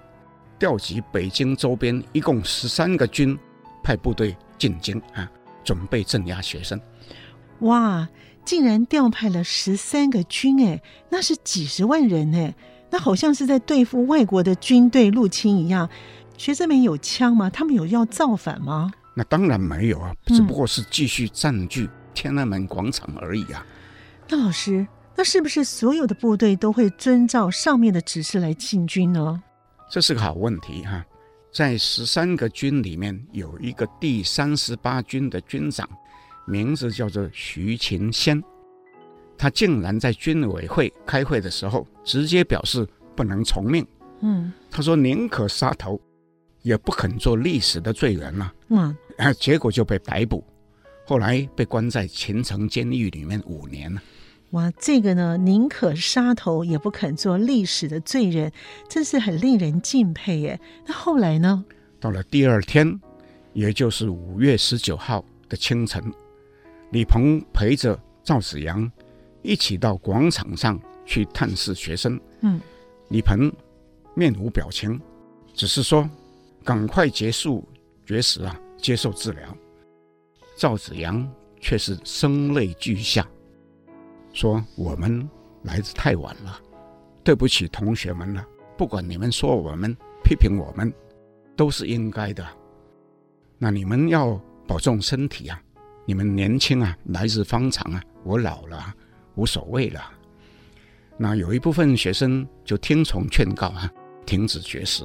[0.59, 3.39] 调集北京周边一共十三个军
[3.83, 5.29] 派部队进京啊，
[5.65, 6.81] 准备镇压学生。
[7.63, 8.09] 哇！
[8.45, 12.55] 竟然调派了十三个军，哎，那是几十万人哎，
[12.91, 15.89] 那好像是在对付外国的军队入侵一样。
[16.37, 17.51] 学生们有枪吗？
[17.51, 18.93] 他们有要造反吗？
[19.17, 23.67] 那当然没有啊，只不过是继续占据天安门广场而已啊。
[23.67, 24.27] 嗯。
[24.29, 29.43] 那老师，那是不是所有的部队都会遵照上面的指示来进军呢？
[29.91, 31.05] 这是个好问题哈。
[31.53, 35.89] 在十三个军里面，有一个第三十八军的军长。
[36.45, 38.43] 名字叫做徐勤先，
[39.39, 42.85] 他竟然在军委会开会的时候直接表示
[43.15, 43.87] 不能从命。
[44.23, 46.01] 嗯，他说宁可杀头，
[46.63, 48.53] 也不肯做历史的罪人了。
[48.71, 50.45] 嗯，啊，结果就被逮捕，
[51.07, 54.03] 后来被关在秦城监狱里面五年了。
[54.53, 58.53] 哇，这个呢，宁可杀头也不肯做历史的罪人，
[58.87, 60.61] 真是很令人敬佩耶。
[60.87, 61.65] 那后来呢？
[61.99, 63.01] 到了第二天，
[63.55, 66.03] 也就是五月十九号的清晨。
[66.91, 68.91] 李鹏陪着赵子阳
[69.41, 72.21] 一起到广场上去探视学生。
[72.43, 72.61] 嗯，
[73.09, 73.51] 李鹏
[74.15, 75.01] 面无表情，
[75.55, 76.07] 只是说
[76.63, 77.67] ：“赶快结束
[78.05, 79.57] 绝食啊，接受治疗。”
[80.59, 81.27] 赵子阳
[81.59, 83.27] 却是声泪俱下，
[84.33, 85.29] 说：“我们
[85.63, 86.61] 来得太晚了，
[87.23, 88.47] 对不起同学们了。
[88.77, 90.93] 不管你们说我们、批评我们，
[91.57, 92.47] 都是应该的。
[93.59, 95.61] 那你们要保重身体啊。”
[96.05, 98.03] 你们年轻啊，来日方长啊！
[98.25, 98.93] 我老了，
[99.37, 100.03] 无所谓了。
[101.17, 103.89] 那有一部分学生就听从劝告啊，
[104.27, 105.05] 停止绝食。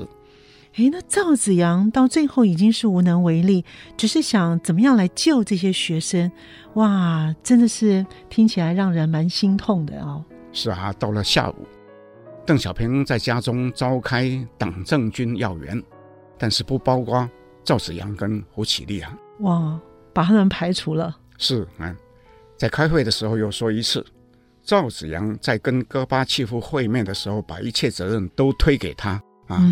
[0.75, 3.65] 哎，那赵子阳到最后已经是无能为力，
[3.97, 6.31] 只是想怎么样来救这些学生。
[6.75, 10.23] 哇，真的是听起来让人蛮心痛的哦。
[10.51, 11.67] 是啊，到了下午，
[12.45, 15.81] 邓小平在家中召开党政军要员，
[16.37, 17.27] 但是不包括
[17.63, 19.17] 赵子阳跟胡启立啊。
[19.39, 19.79] 哇，
[20.13, 21.15] 把他们排除了。
[21.39, 21.95] 是啊，
[22.55, 24.05] 在开会的时候又说一次，
[24.63, 29.63] 赵子阳在跟戈巴契夫会面的时候，把一切责任都推给他啊，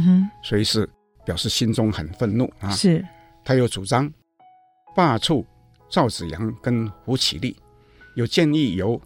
[0.43, 0.89] 所以是
[1.25, 2.71] 表示心中很愤怒啊。
[2.71, 3.05] 是，
[3.43, 4.11] 他又主张
[4.95, 5.45] 罢黜
[5.89, 7.55] 赵子阳跟胡启立，
[8.15, 8.99] 又建议由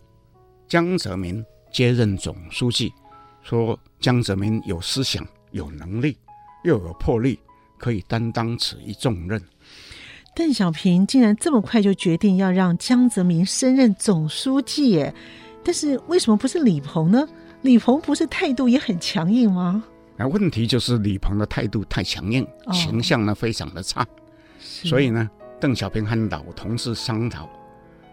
[0.67, 2.93] 江泽民接任总书记，
[3.41, 6.17] 说江泽民有思想、有能力，
[6.63, 7.39] 又有魄力，
[7.77, 9.41] 可以担当此一重任。
[10.35, 15.13] 邓小平竟然这么快就决定要让江泽民升任总书记耶？
[15.63, 17.27] 但是为什么不是李鹏呢？
[17.61, 19.83] 李鹏不是态度也很强硬吗？
[20.19, 24.05] 那问题就是李鹏的态度太强硬，哦、形象呢非常的差，
[24.59, 25.29] 所以呢，
[25.61, 27.49] 邓小平和老同事商讨，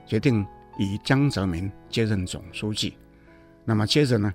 [0.07, 0.47] 决定
[0.79, 2.97] 以江泽民接任总书记。
[3.65, 4.33] 那么接着呢，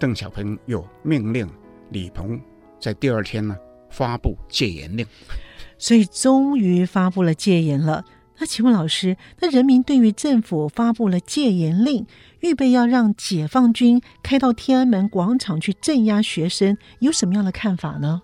[0.00, 1.48] 邓小平又命令
[1.90, 2.40] 李鹏
[2.80, 3.56] 在第二天呢
[3.88, 5.06] 发布戒严令。
[5.78, 8.04] 所以终于发布了戒严了。
[8.38, 12.04] 那请问老师，那人民对于政府发布了戒严令，
[12.42, 18.20] 预备要让解放军开到天安门广场去镇压学生，有什么样的看法呢？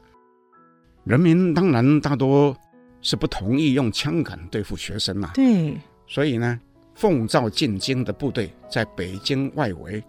[1.05, 2.55] 人民当然大多
[3.01, 5.31] 是不同意用枪杆对付学生啊。
[5.35, 6.61] 对，所以呢，
[6.95, 10.03] 奉召进京的部队在北京外围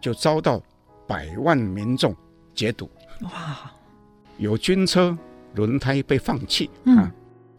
[0.00, 0.62] 就遭到
[1.08, 2.14] 百万民众
[2.54, 2.88] 截堵。
[3.22, 3.72] 哇，
[4.38, 5.16] 有军车。
[5.56, 7.12] 轮胎被放气啊，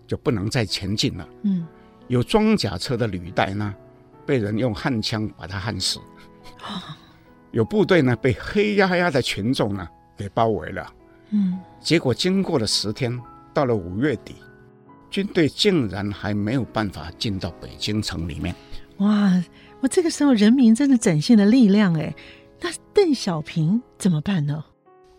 [0.08, 1.28] 就不能再前进了。
[1.44, 1.68] 嗯，
[2.08, 3.76] 有装甲车的履带呢，
[4.26, 6.00] 被人用焊枪把他焊死。
[7.52, 10.94] 有部队呢被黑压压的群众呢给包围了。
[11.32, 13.20] 嗯，结果经过了十天，
[13.54, 14.36] 到了五月底，
[15.10, 18.56] 军队竟然还没有办法进到北京城里面。
[18.98, 19.44] 哇，
[19.80, 22.14] 我这个时候人民真的展现了力量哎。
[22.62, 24.64] 那邓小平怎么办呢？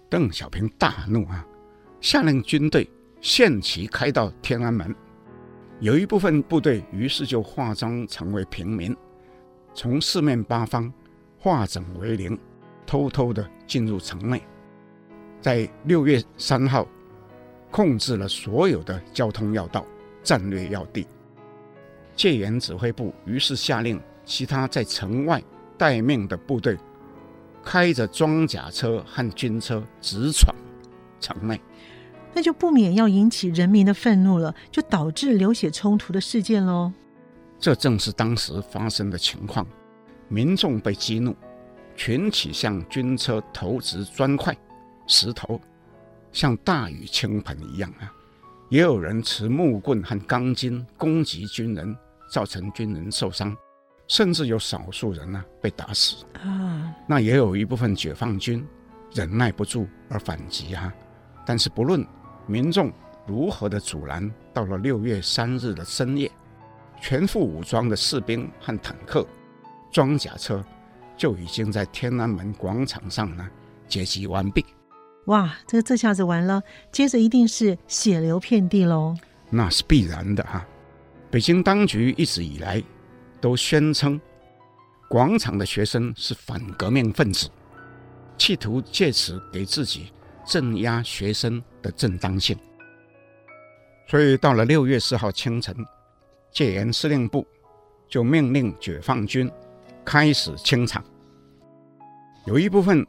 [0.08, 1.44] 邓小平大怒啊！
[2.00, 2.88] 下令军队
[3.20, 4.94] 限期开到天安门，
[5.82, 8.96] 有一部分部队于是就化妆成为平民，
[9.74, 10.92] 从四面八方
[11.36, 12.38] 化整为零，
[12.86, 14.40] 偷偷的进入城内，
[15.40, 16.86] 在六月三号
[17.68, 19.84] 控制了所有的交通要道、
[20.22, 21.04] 战略要地。
[22.14, 25.42] 戒严指挥部于是下令其他在城外
[25.76, 26.78] 待命的部队，
[27.64, 30.54] 开着装甲车和军车直闯
[31.18, 31.60] 城内。
[32.34, 36.92] 那就不免要引起人民的愤怒了，就导致流血冲突的事件喽。
[37.58, 39.66] 这正是当时发生的情况，
[40.28, 41.36] 民众被激怒，
[41.94, 44.56] 群起向军车投掷砖块、
[45.06, 45.60] 石头，
[46.32, 48.10] 像大雨倾盆一样啊！
[48.70, 51.94] 也有人持木棍和钢筋攻击军人，
[52.30, 53.54] 造成军人受伤，
[54.08, 56.92] 甚至有少数人呢、啊、被打死啊。
[57.06, 58.66] 那也有一部分解放军
[59.12, 60.92] 忍耐不住而反击啊，
[61.44, 62.02] 但是不论。
[62.46, 62.92] 民众
[63.26, 64.30] 如何的阻拦？
[64.52, 66.30] 到了六月三日的深夜，
[67.00, 69.26] 全副武装的士兵和坦克、
[69.90, 70.62] 装甲车
[71.16, 73.48] 就已经在天安门广场上呢
[73.88, 74.64] 结集完毕。
[75.26, 79.16] 哇，这个这下子完了，接着一定是血流遍地喽。
[79.50, 80.66] 那是必然的哈。
[81.30, 82.82] 北京当局一直以来
[83.40, 84.20] 都宣称，
[85.08, 87.48] 广场的学生是反革命分子，
[88.36, 90.12] 企图借此给自己。
[90.44, 92.56] 镇压学生的正当性，
[94.06, 95.74] 所以到了六月四号清晨，
[96.50, 97.46] 戒严司令部
[98.08, 99.50] 就命令解放军
[100.04, 101.04] 开始清场。
[102.46, 103.06] 有一部分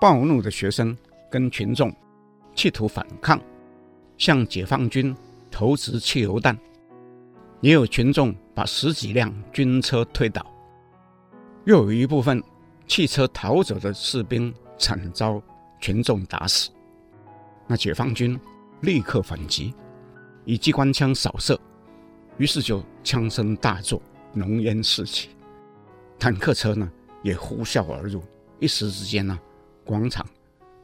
[0.00, 0.96] 暴怒的学生
[1.30, 1.92] 跟群众
[2.54, 3.40] 企图反抗，
[4.16, 5.16] 向解放军
[5.50, 6.56] 投掷汽油弹，
[7.60, 10.46] 也有群众把十几辆军车推倒，
[11.64, 12.42] 又有一部分
[12.86, 15.42] 汽车逃走的士兵惨遭。
[15.78, 16.70] 群众打死，
[17.66, 18.38] 那解放军
[18.80, 19.74] 立刻反击，
[20.44, 21.58] 以机关枪扫射，
[22.38, 24.00] 于是就枪声大作，
[24.32, 25.30] 浓烟四起，
[26.18, 26.90] 坦克车呢
[27.22, 28.22] 也呼啸而入，
[28.60, 29.38] 一时之间呢，
[29.84, 30.24] 广场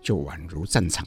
[0.01, 1.07] 就宛如战场。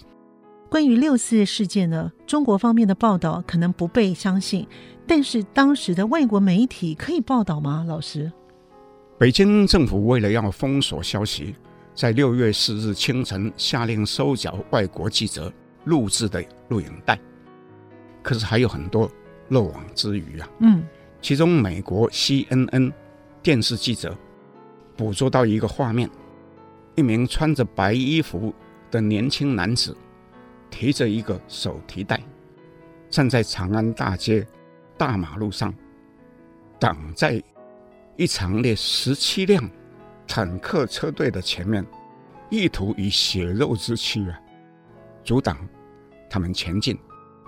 [0.69, 4.67] 关于六四事件呢，中国方面的报道可能不被相信，
[5.05, 7.85] 但是当时的外国媒体可以报道吗？
[7.87, 8.31] 老师，
[9.17, 11.55] 北京政府为了要封锁消息。
[11.93, 15.49] 在六月四日清晨，下令收缴外国记者
[15.85, 17.17] 录制的录影带，
[18.21, 19.09] 可是还有很多
[19.49, 20.49] 漏网之鱼啊。
[20.59, 20.83] 嗯，
[21.21, 22.91] 其中美国 CNN
[23.41, 24.15] 电视记者
[24.97, 26.09] 捕捉到一个画面：
[26.95, 28.53] 一名穿着白衣服
[28.91, 29.95] 的年轻男子
[30.69, 32.21] 提着一个手提袋，
[33.09, 34.45] 站在长安大街
[34.97, 35.73] 大马路上，
[36.79, 37.41] 挡在
[38.15, 39.69] 一长列十七辆
[40.25, 41.85] 坦克车队的前面，
[42.49, 44.39] 意图以血肉之躯啊
[45.23, 45.57] 阻挡
[46.29, 46.97] 他们前进。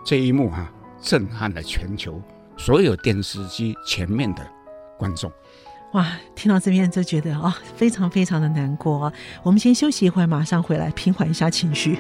[0.06, 0.72] 这一幕哈，
[1.02, 2.22] 震撼了全球
[2.58, 4.48] 所有电视机前面的
[4.98, 5.32] 观众。
[5.94, 9.14] 哇，听到这边就觉得啊、非常非常的难过啊。
[9.44, 11.98] 我们先休息一会儿，马上回来平缓一下情绪。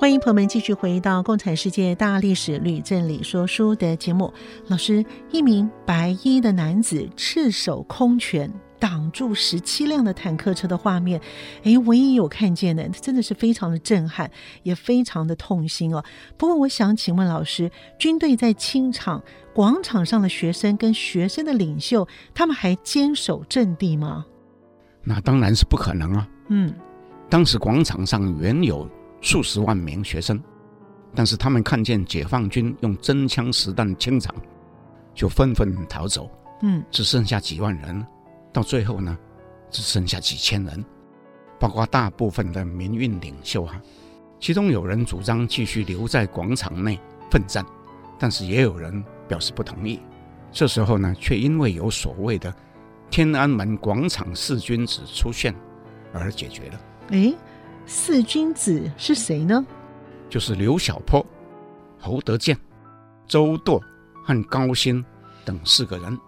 [0.00, 4.32] 欢迎朋友们继续回到《共产世界大历史吕振理说书》的节目。
[4.68, 11.20] 老师，一名白衣的男子赤手空拳挡住十七辆的坦克车的画面，
[11.64, 14.30] 哎，我也有看见的，真的是非常的震撼，
[14.62, 16.04] 也非常的痛心哦。
[16.36, 17.68] 不过，我想请问老师，
[17.98, 19.20] 军队在清场
[19.52, 24.24] 广场上的学生跟学生的领袖，他们还坚守阵地吗？
[25.02, 26.28] 那当然是不可能啊。
[26.50, 26.72] 嗯，
[27.28, 28.88] 当时广场上原有。
[29.20, 30.42] 数十万名学生，
[31.14, 34.34] 但是他们看见解放军用真枪实弹清场，
[35.14, 36.30] 就纷纷逃走。
[36.62, 38.06] 嗯，只剩下几万人，
[38.52, 39.16] 到最后呢，
[39.70, 40.84] 只剩下几千人，
[41.58, 43.80] 包括大部分的民运领袖啊。
[44.40, 46.98] 其中有人主张继续留在广场内
[47.30, 47.64] 奋战，
[48.18, 50.00] 但是也有人表示不同意。
[50.52, 52.54] 这时候呢，却因为有所谓的
[53.10, 55.54] 天安门广场四君子出现
[56.12, 56.80] 而解决了。
[57.10, 57.34] 诶。
[57.90, 59.64] 四君子是谁呢？
[60.28, 61.24] 就是刘小波、
[61.98, 62.54] 侯德健、
[63.26, 63.82] 周舵
[64.22, 65.02] 和高新
[65.42, 66.18] 等四个人。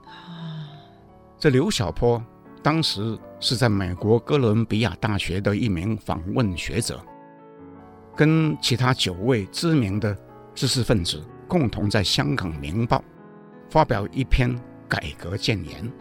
[1.39, 2.23] 这刘小波
[2.63, 6.99] 当时是在美国哥伦比亚大学的一名访问学者，
[8.17, 10.17] 跟其他九位知名的
[10.55, 12.97] 知识分子共同在香港《明报》
[13.69, 14.59] 发表一篇
[14.89, 15.93] 改革建言。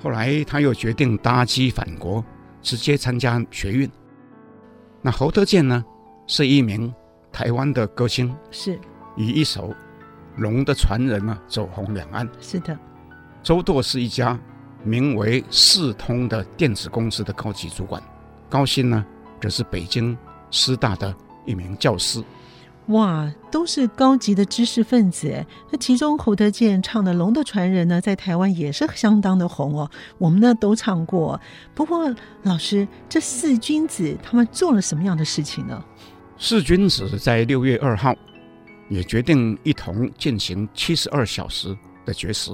[0.00, 2.24] 后来他又决定搭机返国，
[2.62, 3.90] 直接参加学运。
[5.04, 5.84] 那侯德健呢，
[6.28, 6.94] 是一名
[7.32, 8.78] 台湾的歌星，是
[9.16, 9.70] 以一首
[10.36, 12.28] 《龙的传人》啊走红两岸。
[12.40, 12.78] 是的，
[13.42, 14.38] 周舵是一家
[14.84, 18.00] 名为四通的电子公司的高级主管，
[18.48, 19.04] 高薪呢
[19.40, 20.16] 则是北京
[20.52, 21.12] 师大的
[21.44, 22.22] 一名教师。
[22.86, 25.46] 哇，都是高级的知识分子！
[25.70, 29.88] 那其中侯德健唱的《龙的传人》呢，在台湾也是相当的红哦。
[30.18, 31.40] 我们呢都唱过。
[31.74, 32.12] 不过
[32.42, 35.82] 老师，这四君子他们做了什么样的事情呢？
[36.36, 38.12] 四君子在六月二号
[38.88, 42.50] 也决定一同进行七十二小时的绝食，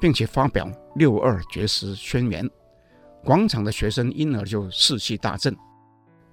[0.00, 2.48] 并且发表六二绝食宣言。
[3.24, 5.56] 广场的学生因而就士气大振。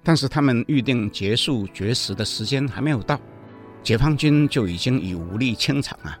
[0.06, 3.18] 但是他们预定结束绝食的时间还没有到，
[3.82, 6.16] 解放军就已经以武力清场啊。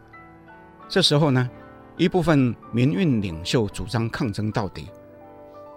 [0.88, 1.48] 这时候呢，
[1.96, 4.90] 一部分民运领袖主张抗争到底，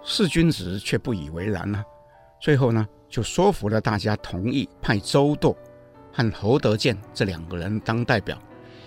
[0.02, 1.84] 四君子却不以为然啊。
[2.40, 5.56] 最后呢，就说服了大家同意派周铎
[6.12, 8.36] 和侯德健这两个人当代表，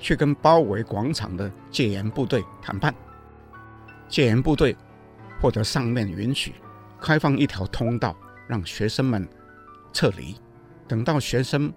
[0.01, 2.93] 去跟包围广场的戒严部队谈判。
[4.09, 4.75] 戒严部队
[5.39, 6.55] 获得上面允许，
[6.99, 8.13] 开放一条通道。
[8.47, 9.27] 让学生们
[9.91, 10.35] 撤离，
[10.87, 11.71] 等到学生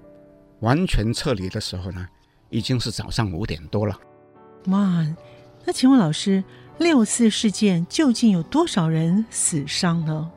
[0.61, 2.07] 完全撤离的时候呢，
[2.51, 3.99] 已经是早上五点多了。
[4.67, 5.07] 哇，
[5.64, 6.43] 那请问老师，
[6.79, 10.31] 六四事件究竟有多少人死伤呢？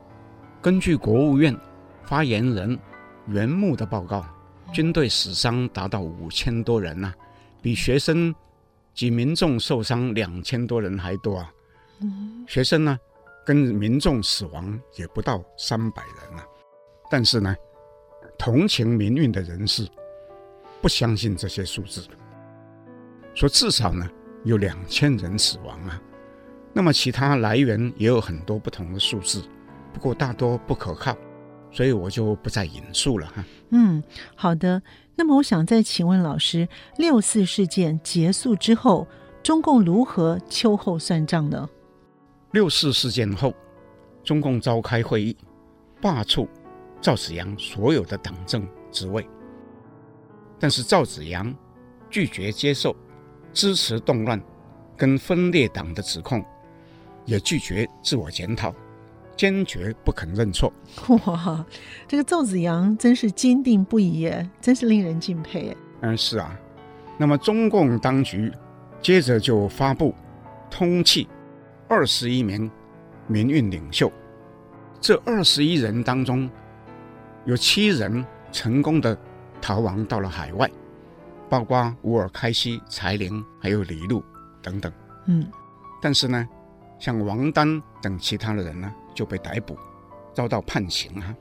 [0.62, 1.56] 根据国务院
[2.04, 2.78] 发言人
[3.26, 4.24] 袁牧的报告，
[4.72, 7.14] 军队死伤达到五千多人呐、啊，
[7.62, 8.34] 比学生
[8.94, 11.50] 及民众受伤两千多人还多啊。
[12.00, 12.98] 嗯、学生呢？
[13.50, 16.44] 跟民众死亡也不到三百人了，
[17.10, 17.52] 但是呢，
[18.38, 19.88] 同情民运的人士
[20.80, 22.06] 不相信这些数字，
[23.34, 24.08] 说至少呢
[24.44, 26.00] 有两千人死亡啊。
[26.72, 29.42] 那么其他来源也有很多不同的数字，
[29.92, 31.16] 不过大多不可靠，
[31.72, 33.44] 所以我就不再引述了哈。
[33.70, 34.00] 嗯，
[34.36, 34.80] 好的。
[35.16, 39.08] 那么我想再请问老师，六四事件结束之后，
[39.42, 41.68] 中共如何秋后算账呢？
[42.52, 43.54] 六四事件后，
[44.24, 45.36] 中共召开会议，
[46.00, 46.48] 罢黜
[47.00, 49.24] 赵紫阳所有的党政职位。
[50.58, 51.54] 但是赵紫阳
[52.10, 52.94] 拒绝接受
[53.52, 54.40] 支持动乱
[54.96, 56.44] 跟分裂党的指控，
[57.24, 58.74] 也拒绝自我检讨，
[59.36, 60.72] 坚决不肯认错。
[61.26, 61.64] 哇，
[62.08, 65.76] 这个赵紫阳真是坚定不移耶，真是令人敬佩耶。
[66.00, 66.58] 嗯，是啊。
[67.16, 68.50] 那么中共当局
[69.00, 70.12] 接着就发布
[70.68, 71.28] 通缉。
[71.90, 72.70] 二十一名
[73.26, 74.12] 民运领袖，
[75.00, 76.48] 这二十一人当中，
[77.44, 79.18] 有七人成功的
[79.60, 80.70] 逃亡到了海外，
[81.48, 84.22] 包括乌尔开西、柴玲还有李禄
[84.62, 84.92] 等等。
[85.26, 85.44] 嗯，
[86.00, 86.48] 但是呢，
[86.96, 89.76] 像王丹等其他的人呢就被逮捕，
[90.32, 91.34] 遭到判刑啊。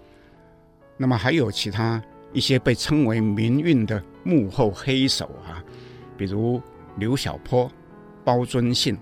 [0.97, 2.02] 那么还有其他
[2.34, 5.64] 一些被称为民运的幕后黑手啊，
[6.18, 6.60] 比如
[6.97, 7.72] 刘晓波、
[8.24, 8.97] 包尊信、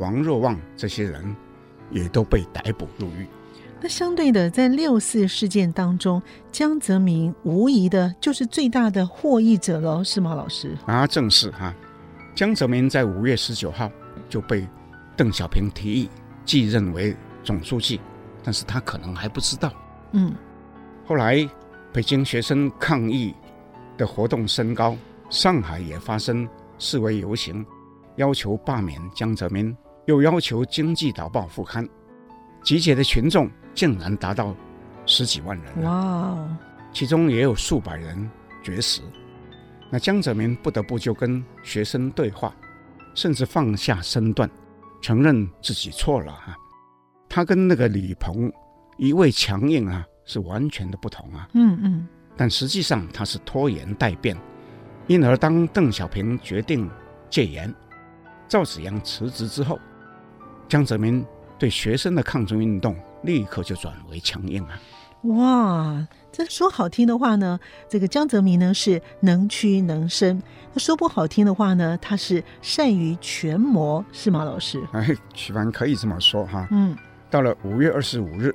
[0.00, 1.36] 王若望这些人，
[1.90, 3.28] 也都被逮捕入狱。
[3.82, 6.20] 那相对的，在六四事件当中，
[6.50, 10.76] 江泽民无疑的就是最大的获益者喽，是吗，老师？
[10.86, 11.72] 啊，正是哈。
[12.34, 13.90] 江泽民在五月十九号
[14.28, 14.66] 就被
[15.16, 16.10] 邓小平提议
[16.44, 18.00] 继任为总书记，
[18.42, 19.72] 但是他可能还不知道。
[20.12, 20.34] 嗯。
[21.06, 21.48] 后来，
[21.92, 23.34] 北京学生抗议
[23.96, 24.96] 的活动升高，
[25.30, 26.46] 上海也发生
[26.78, 27.64] 示威游行，
[28.16, 29.74] 要求罢免江泽民，
[30.10, 31.88] 又要求《经济导报》复刊，
[32.64, 33.48] 集结的群众。
[33.72, 34.54] 竟然达到
[35.06, 36.36] 十几万人，哇！
[36.92, 38.28] 其中也有数百人
[38.64, 39.00] 绝食。
[39.88, 42.52] 那江泽民不得不就跟学生对话，
[43.14, 44.50] 甚至放下身段，
[45.00, 46.56] 承认自己错了哈。
[47.28, 48.52] 他跟那个李鹏
[48.98, 51.48] 一味强硬啊，是完全的不同啊。
[51.54, 52.08] 嗯嗯。
[52.36, 54.36] 但实际上他是拖延待变，
[55.06, 56.90] 因而当邓小平决定
[57.30, 57.72] 戒严，
[58.48, 59.78] 赵紫阳辞职之后，
[60.70, 61.22] 江泽民
[61.58, 62.96] 对学生的抗争运动。
[63.22, 64.80] 立刻就转为强硬了！
[65.24, 70.40] 哇，这说好听的话呢，这个江泽民呢是能屈能伸；
[70.72, 74.82] 那说不好听的话呢，他是善于权谋，是吗，老师？
[74.92, 76.66] 哎，许凡可以这么说哈。
[76.70, 76.96] 嗯，
[77.28, 78.54] 到了五月二十五日，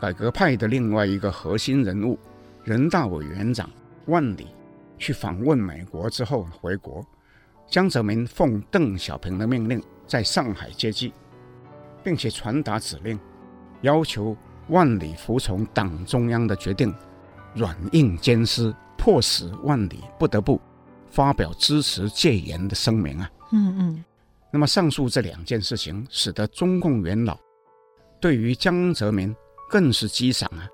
[0.00, 2.18] 改革派的另外一个核心人物，
[2.64, 3.68] 人大委员长
[4.06, 4.46] 万里
[4.96, 7.04] 去访问美国之后回国，
[7.68, 11.12] 江泽民奉邓小平的命令在上海接机，
[12.02, 13.18] 并且传达指令。
[13.82, 14.36] 要求
[14.68, 16.94] 万里服从党中央的决定，
[17.54, 20.60] 软硬兼施，迫使万里不得不
[21.10, 23.30] 发表支持戒严的声明啊。
[23.52, 24.04] 嗯嗯。
[24.52, 27.38] 那么上述这两件事情，使得中共元老
[28.20, 29.34] 对于江泽民
[29.70, 30.68] 更是激赏啊，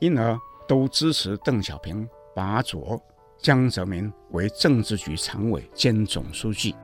[0.00, 3.00] 因而都支持邓小平拔擢
[3.38, 6.76] 江泽民为政治局常委兼总书记。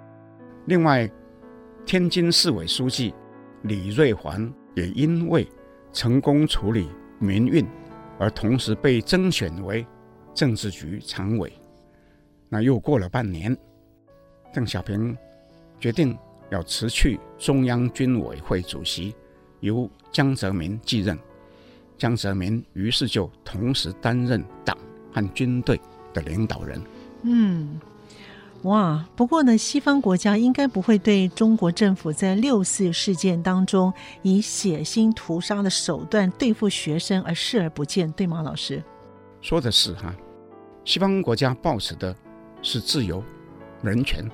[0.66, 1.08] 另外，
[1.86, 3.14] 天津市委书记
[3.62, 5.46] 李瑞环也因为
[5.92, 6.88] 成功处理
[7.18, 7.66] 民运，
[8.18, 9.86] 而同时被征选为
[10.34, 11.52] 政治局常委。
[12.48, 13.56] 那又过了半年，
[14.54, 15.16] 邓小平
[15.80, 16.16] 决定
[16.50, 19.14] 要辞去中央军委会主席，
[19.60, 21.18] 由江泽民继任。
[21.96, 24.78] 江泽民于是就同时担任党
[25.12, 25.80] 和军队
[26.14, 26.80] 的领导人。
[27.22, 27.80] 嗯。
[28.62, 33.92] 哇，不过呢，西方国家应该不会对中国政府在六四事件当中
[34.22, 38.82] 以血腥屠杀的手段对付学生而视而不见，对吗，老师？
[39.40, 40.12] 说的是哈，
[40.84, 42.14] 西方国家抱持的
[42.60, 43.22] 是自由、
[43.80, 44.28] 人权、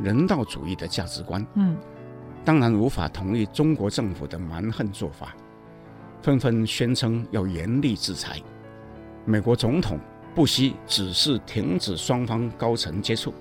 [0.00, 1.76] 人道主义的价值观，嗯，
[2.44, 5.36] 当然无法同意中国政府的蛮横做法，
[6.20, 8.42] 纷纷宣称要严厉制裁。
[9.24, 10.00] 美国总统
[10.34, 13.32] 不惜指示停止双方高层接触。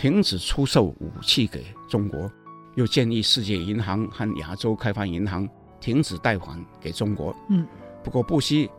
[0.00, 2.32] 停止出售武器给中国，
[2.74, 5.46] 又建议世界银行和亚洲开发银行
[5.78, 7.36] 停止贷款给中国。
[7.50, 7.66] 嗯，
[8.02, 8.70] 不过布希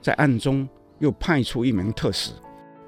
[0.00, 0.68] 在暗中
[1.00, 2.30] 又派出一名特使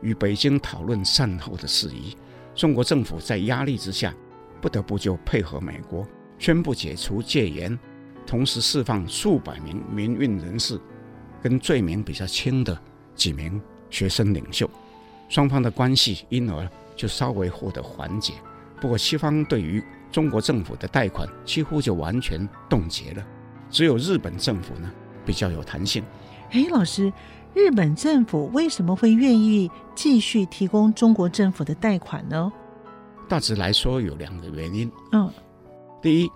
[0.03, 2.17] 与北京讨论善后的事宜。
[2.55, 4.15] 中国政府在压力之下，
[4.61, 6.07] 不得不就配合美国，
[6.39, 7.77] 宣布解除戒严，
[8.25, 10.81] 同时释放数百名民运人士
[11.43, 12.81] 跟罪名比较轻的
[13.17, 13.61] 几名
[13.91, 14.71] 学生领袖。
[15.29, 16.71] 双方的关系因而。
[17.01, 18.35] 就稍微获得缓解，
[18.79, 19.83] 不过西方对于
[20.13, 23.25] 中国政府的贷款几乎就完全冻结了，
[23.71, 24.93] 只有日本政府呢
[25.25, 26.05] 比较有弹性。
[26.51, 27.11] 哎，老师，
[27.55, 32.53] 日本政府为什么会愿意继续提供中国政府的贷款呢？
[33.27, 34.93] 大致来说有两个原因。
[35.13, 35.33] 嗯，
[36.03, 36.31] 第一，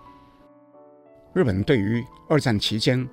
[1.35, 3.07] 日本对于二战期间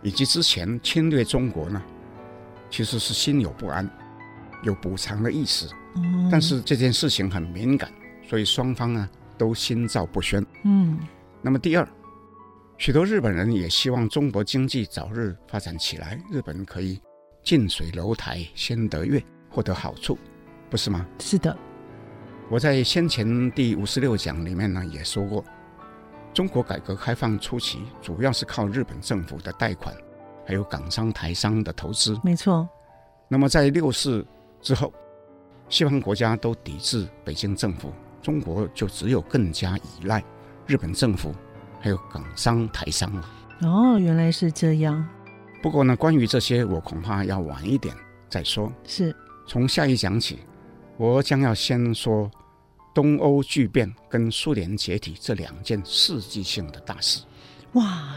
[0.00, 1.82] 以及之前侵略中国呢，
[2.70, 3.86] 其实是心有不安，
[4.62, 5.68] 有补偿的意思。
[6.30, 7.90] 但是这件事情很敏感，
[8.28, 10.44] 所以双方呢都心照不宣。
[10.64, 10.98] 嗯，
[11.40, 11.88] 那么第二，
[12.76, 17.00] 许多日本人也希望中国经济早日发展起来，日本可以
[17.42, 20.18] 近水楼台先得月，获得好处，
[20.68, 21.06] 不是吗？
[21.18, 21.56] 是的。
[22.50, 25.42] 我在先前第五十六讲里面呢也说过，
[26.34, 29.96] 中国改革开放初期主要是靠日本政府的贷款，
[30.46, 32.20] 还有港商台商的投资。
[32.22, 32.68] 没错。
[33.28, 34.24] 那么在六四
[34.66, 34.92] 之后。
[35.68, 40.22] 西方国家都抵制北京政府，中国就只有更加依赖
[40.64, 41.32] 日本政府，
[41.80, 43.28] 还有港商台商了。
[43.62, 45.04] 哦，原来是这样。
[45.62, 47.94] 不过呢，关于这些，我恐怕要晚一点
[48.28, 48.72] 再说。
[48.84, 49.14] 是。
[49.46, 50.38] 从下一讲起，
[50.96, 52.30] 我将要先说
[52.94, 57.24] 东欧巨变跟苏联解体这两件世纪性的大事。
[57.72, 58.14] 哇，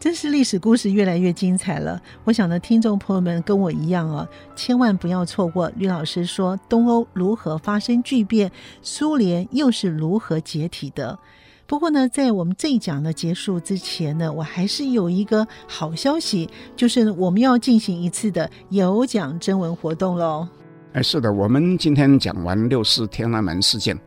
[0.00, 2.00] 真是历史故事越来越精彩了！
[2.22, 11.18] 我想呢，听众朋友们跟我一样啊，千万不要错过吕老师说东欧如何发生巨变，苏联又是如何解体的。
[11.66, 20.46] 不过呢，在我们这一讲的结束之前呢，我还是有一个好消息，就是我们要进行一次的有奖征文活动喽。
[20.92, 23.98] 哎，是的，我们今天讲完六四天安门事件，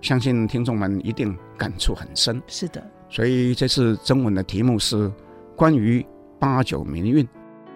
[0.00, 2.42] 相信听众们一定感触很深。
[2.46, 2.82] 是的。
[3.10, 5.12] 所以这次征文的题目是
[5.56, 6.04] 关于
[6.38, 7.26] 八九民运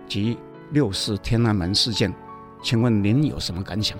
[0.09, 0.37] 及
[0.72, 2.12] 六四天安门事件，
[2.62, 3.97] 请问您有什么感想？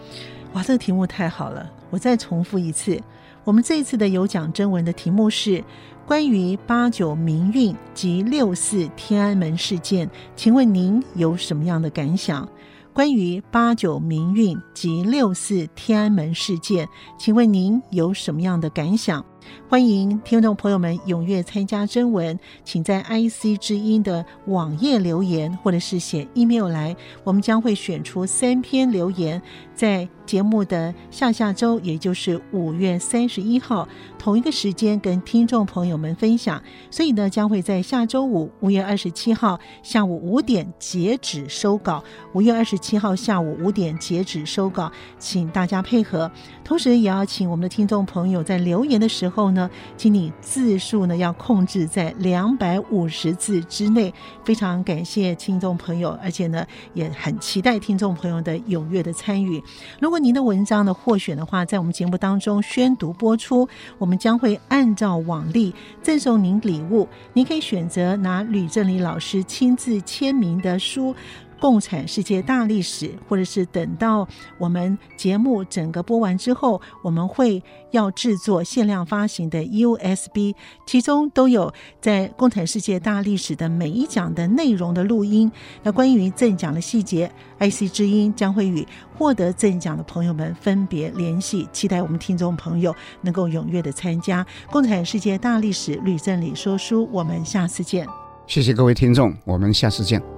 [0.53, 1.71] 哇，这个题目太好了！
[1.91, 3.01] 我再重复一次，
[3.45, 5.63] 我们这一次的有奖征文的题目是
[6.07, 12.49] 关于八九民运及六四天安门事件，请问您有什么样的感想？
[12.93, 19.25] 关于八九民运及六四天安门事件，请问您有什么样的感想？
[19.69, 29.41] 欢迎听众朋友们踊跃参加征文，请在 IC 之音的网页留言，或者是写 email 来，我们将会选出三篇留言，
[29.75, 33.87] 在节目的下下周，也就是五月三十一号
[34.19, 36.63] 同一个时间跟听众朋友们分享。
[36.91, 42.03] 所以呢，将会在下周五五月二十七号下午五点截止收稿。
[42.33, 46.31] 五月二十七号下午五点截止收稿，请大家配合。
[46.65, 49.38] 同时，也要请我们的听众朋友在留言的时候。
[49.39, 54.13] 后呢，请你字数呢要控制在两百五十字之内。
[54.43, 59.63] 非常感谢听众朋友，而且呢也很期待听众朋友的踊跃的参与。
[60.01, 63.69] 如果您的文章呢获选的话，在我们节目当中宣读播出，
[63.99, 65.73] 我们将会按照往例
[66.03, 67.09] 赠送您礼物。
[67.33, 71.15] 您可以选择拿吕正礼老师亲自签名的书。
[71.61, 74.27] 共产世界大历史，或者是等到
[74.59, 80.55] 我们节目整个播完之后，我们会要制作限量发行的 USB，
[80.87, 85.51] 其中都有在共产世界大历史的每一讲的内容的录音。
[85.83, 88.87] 那关于赠奖的细节，IC 之音将会与
[89.17, 97.09] 获得赠奖的朋友们分别联系，期待我们听众朋友能够踊跃的参加共产世界大历史吕正理说书。
[97.13, 98.07] 我们下次见。
[98.47, 100.38] 谢谢各位听众，我们下次见。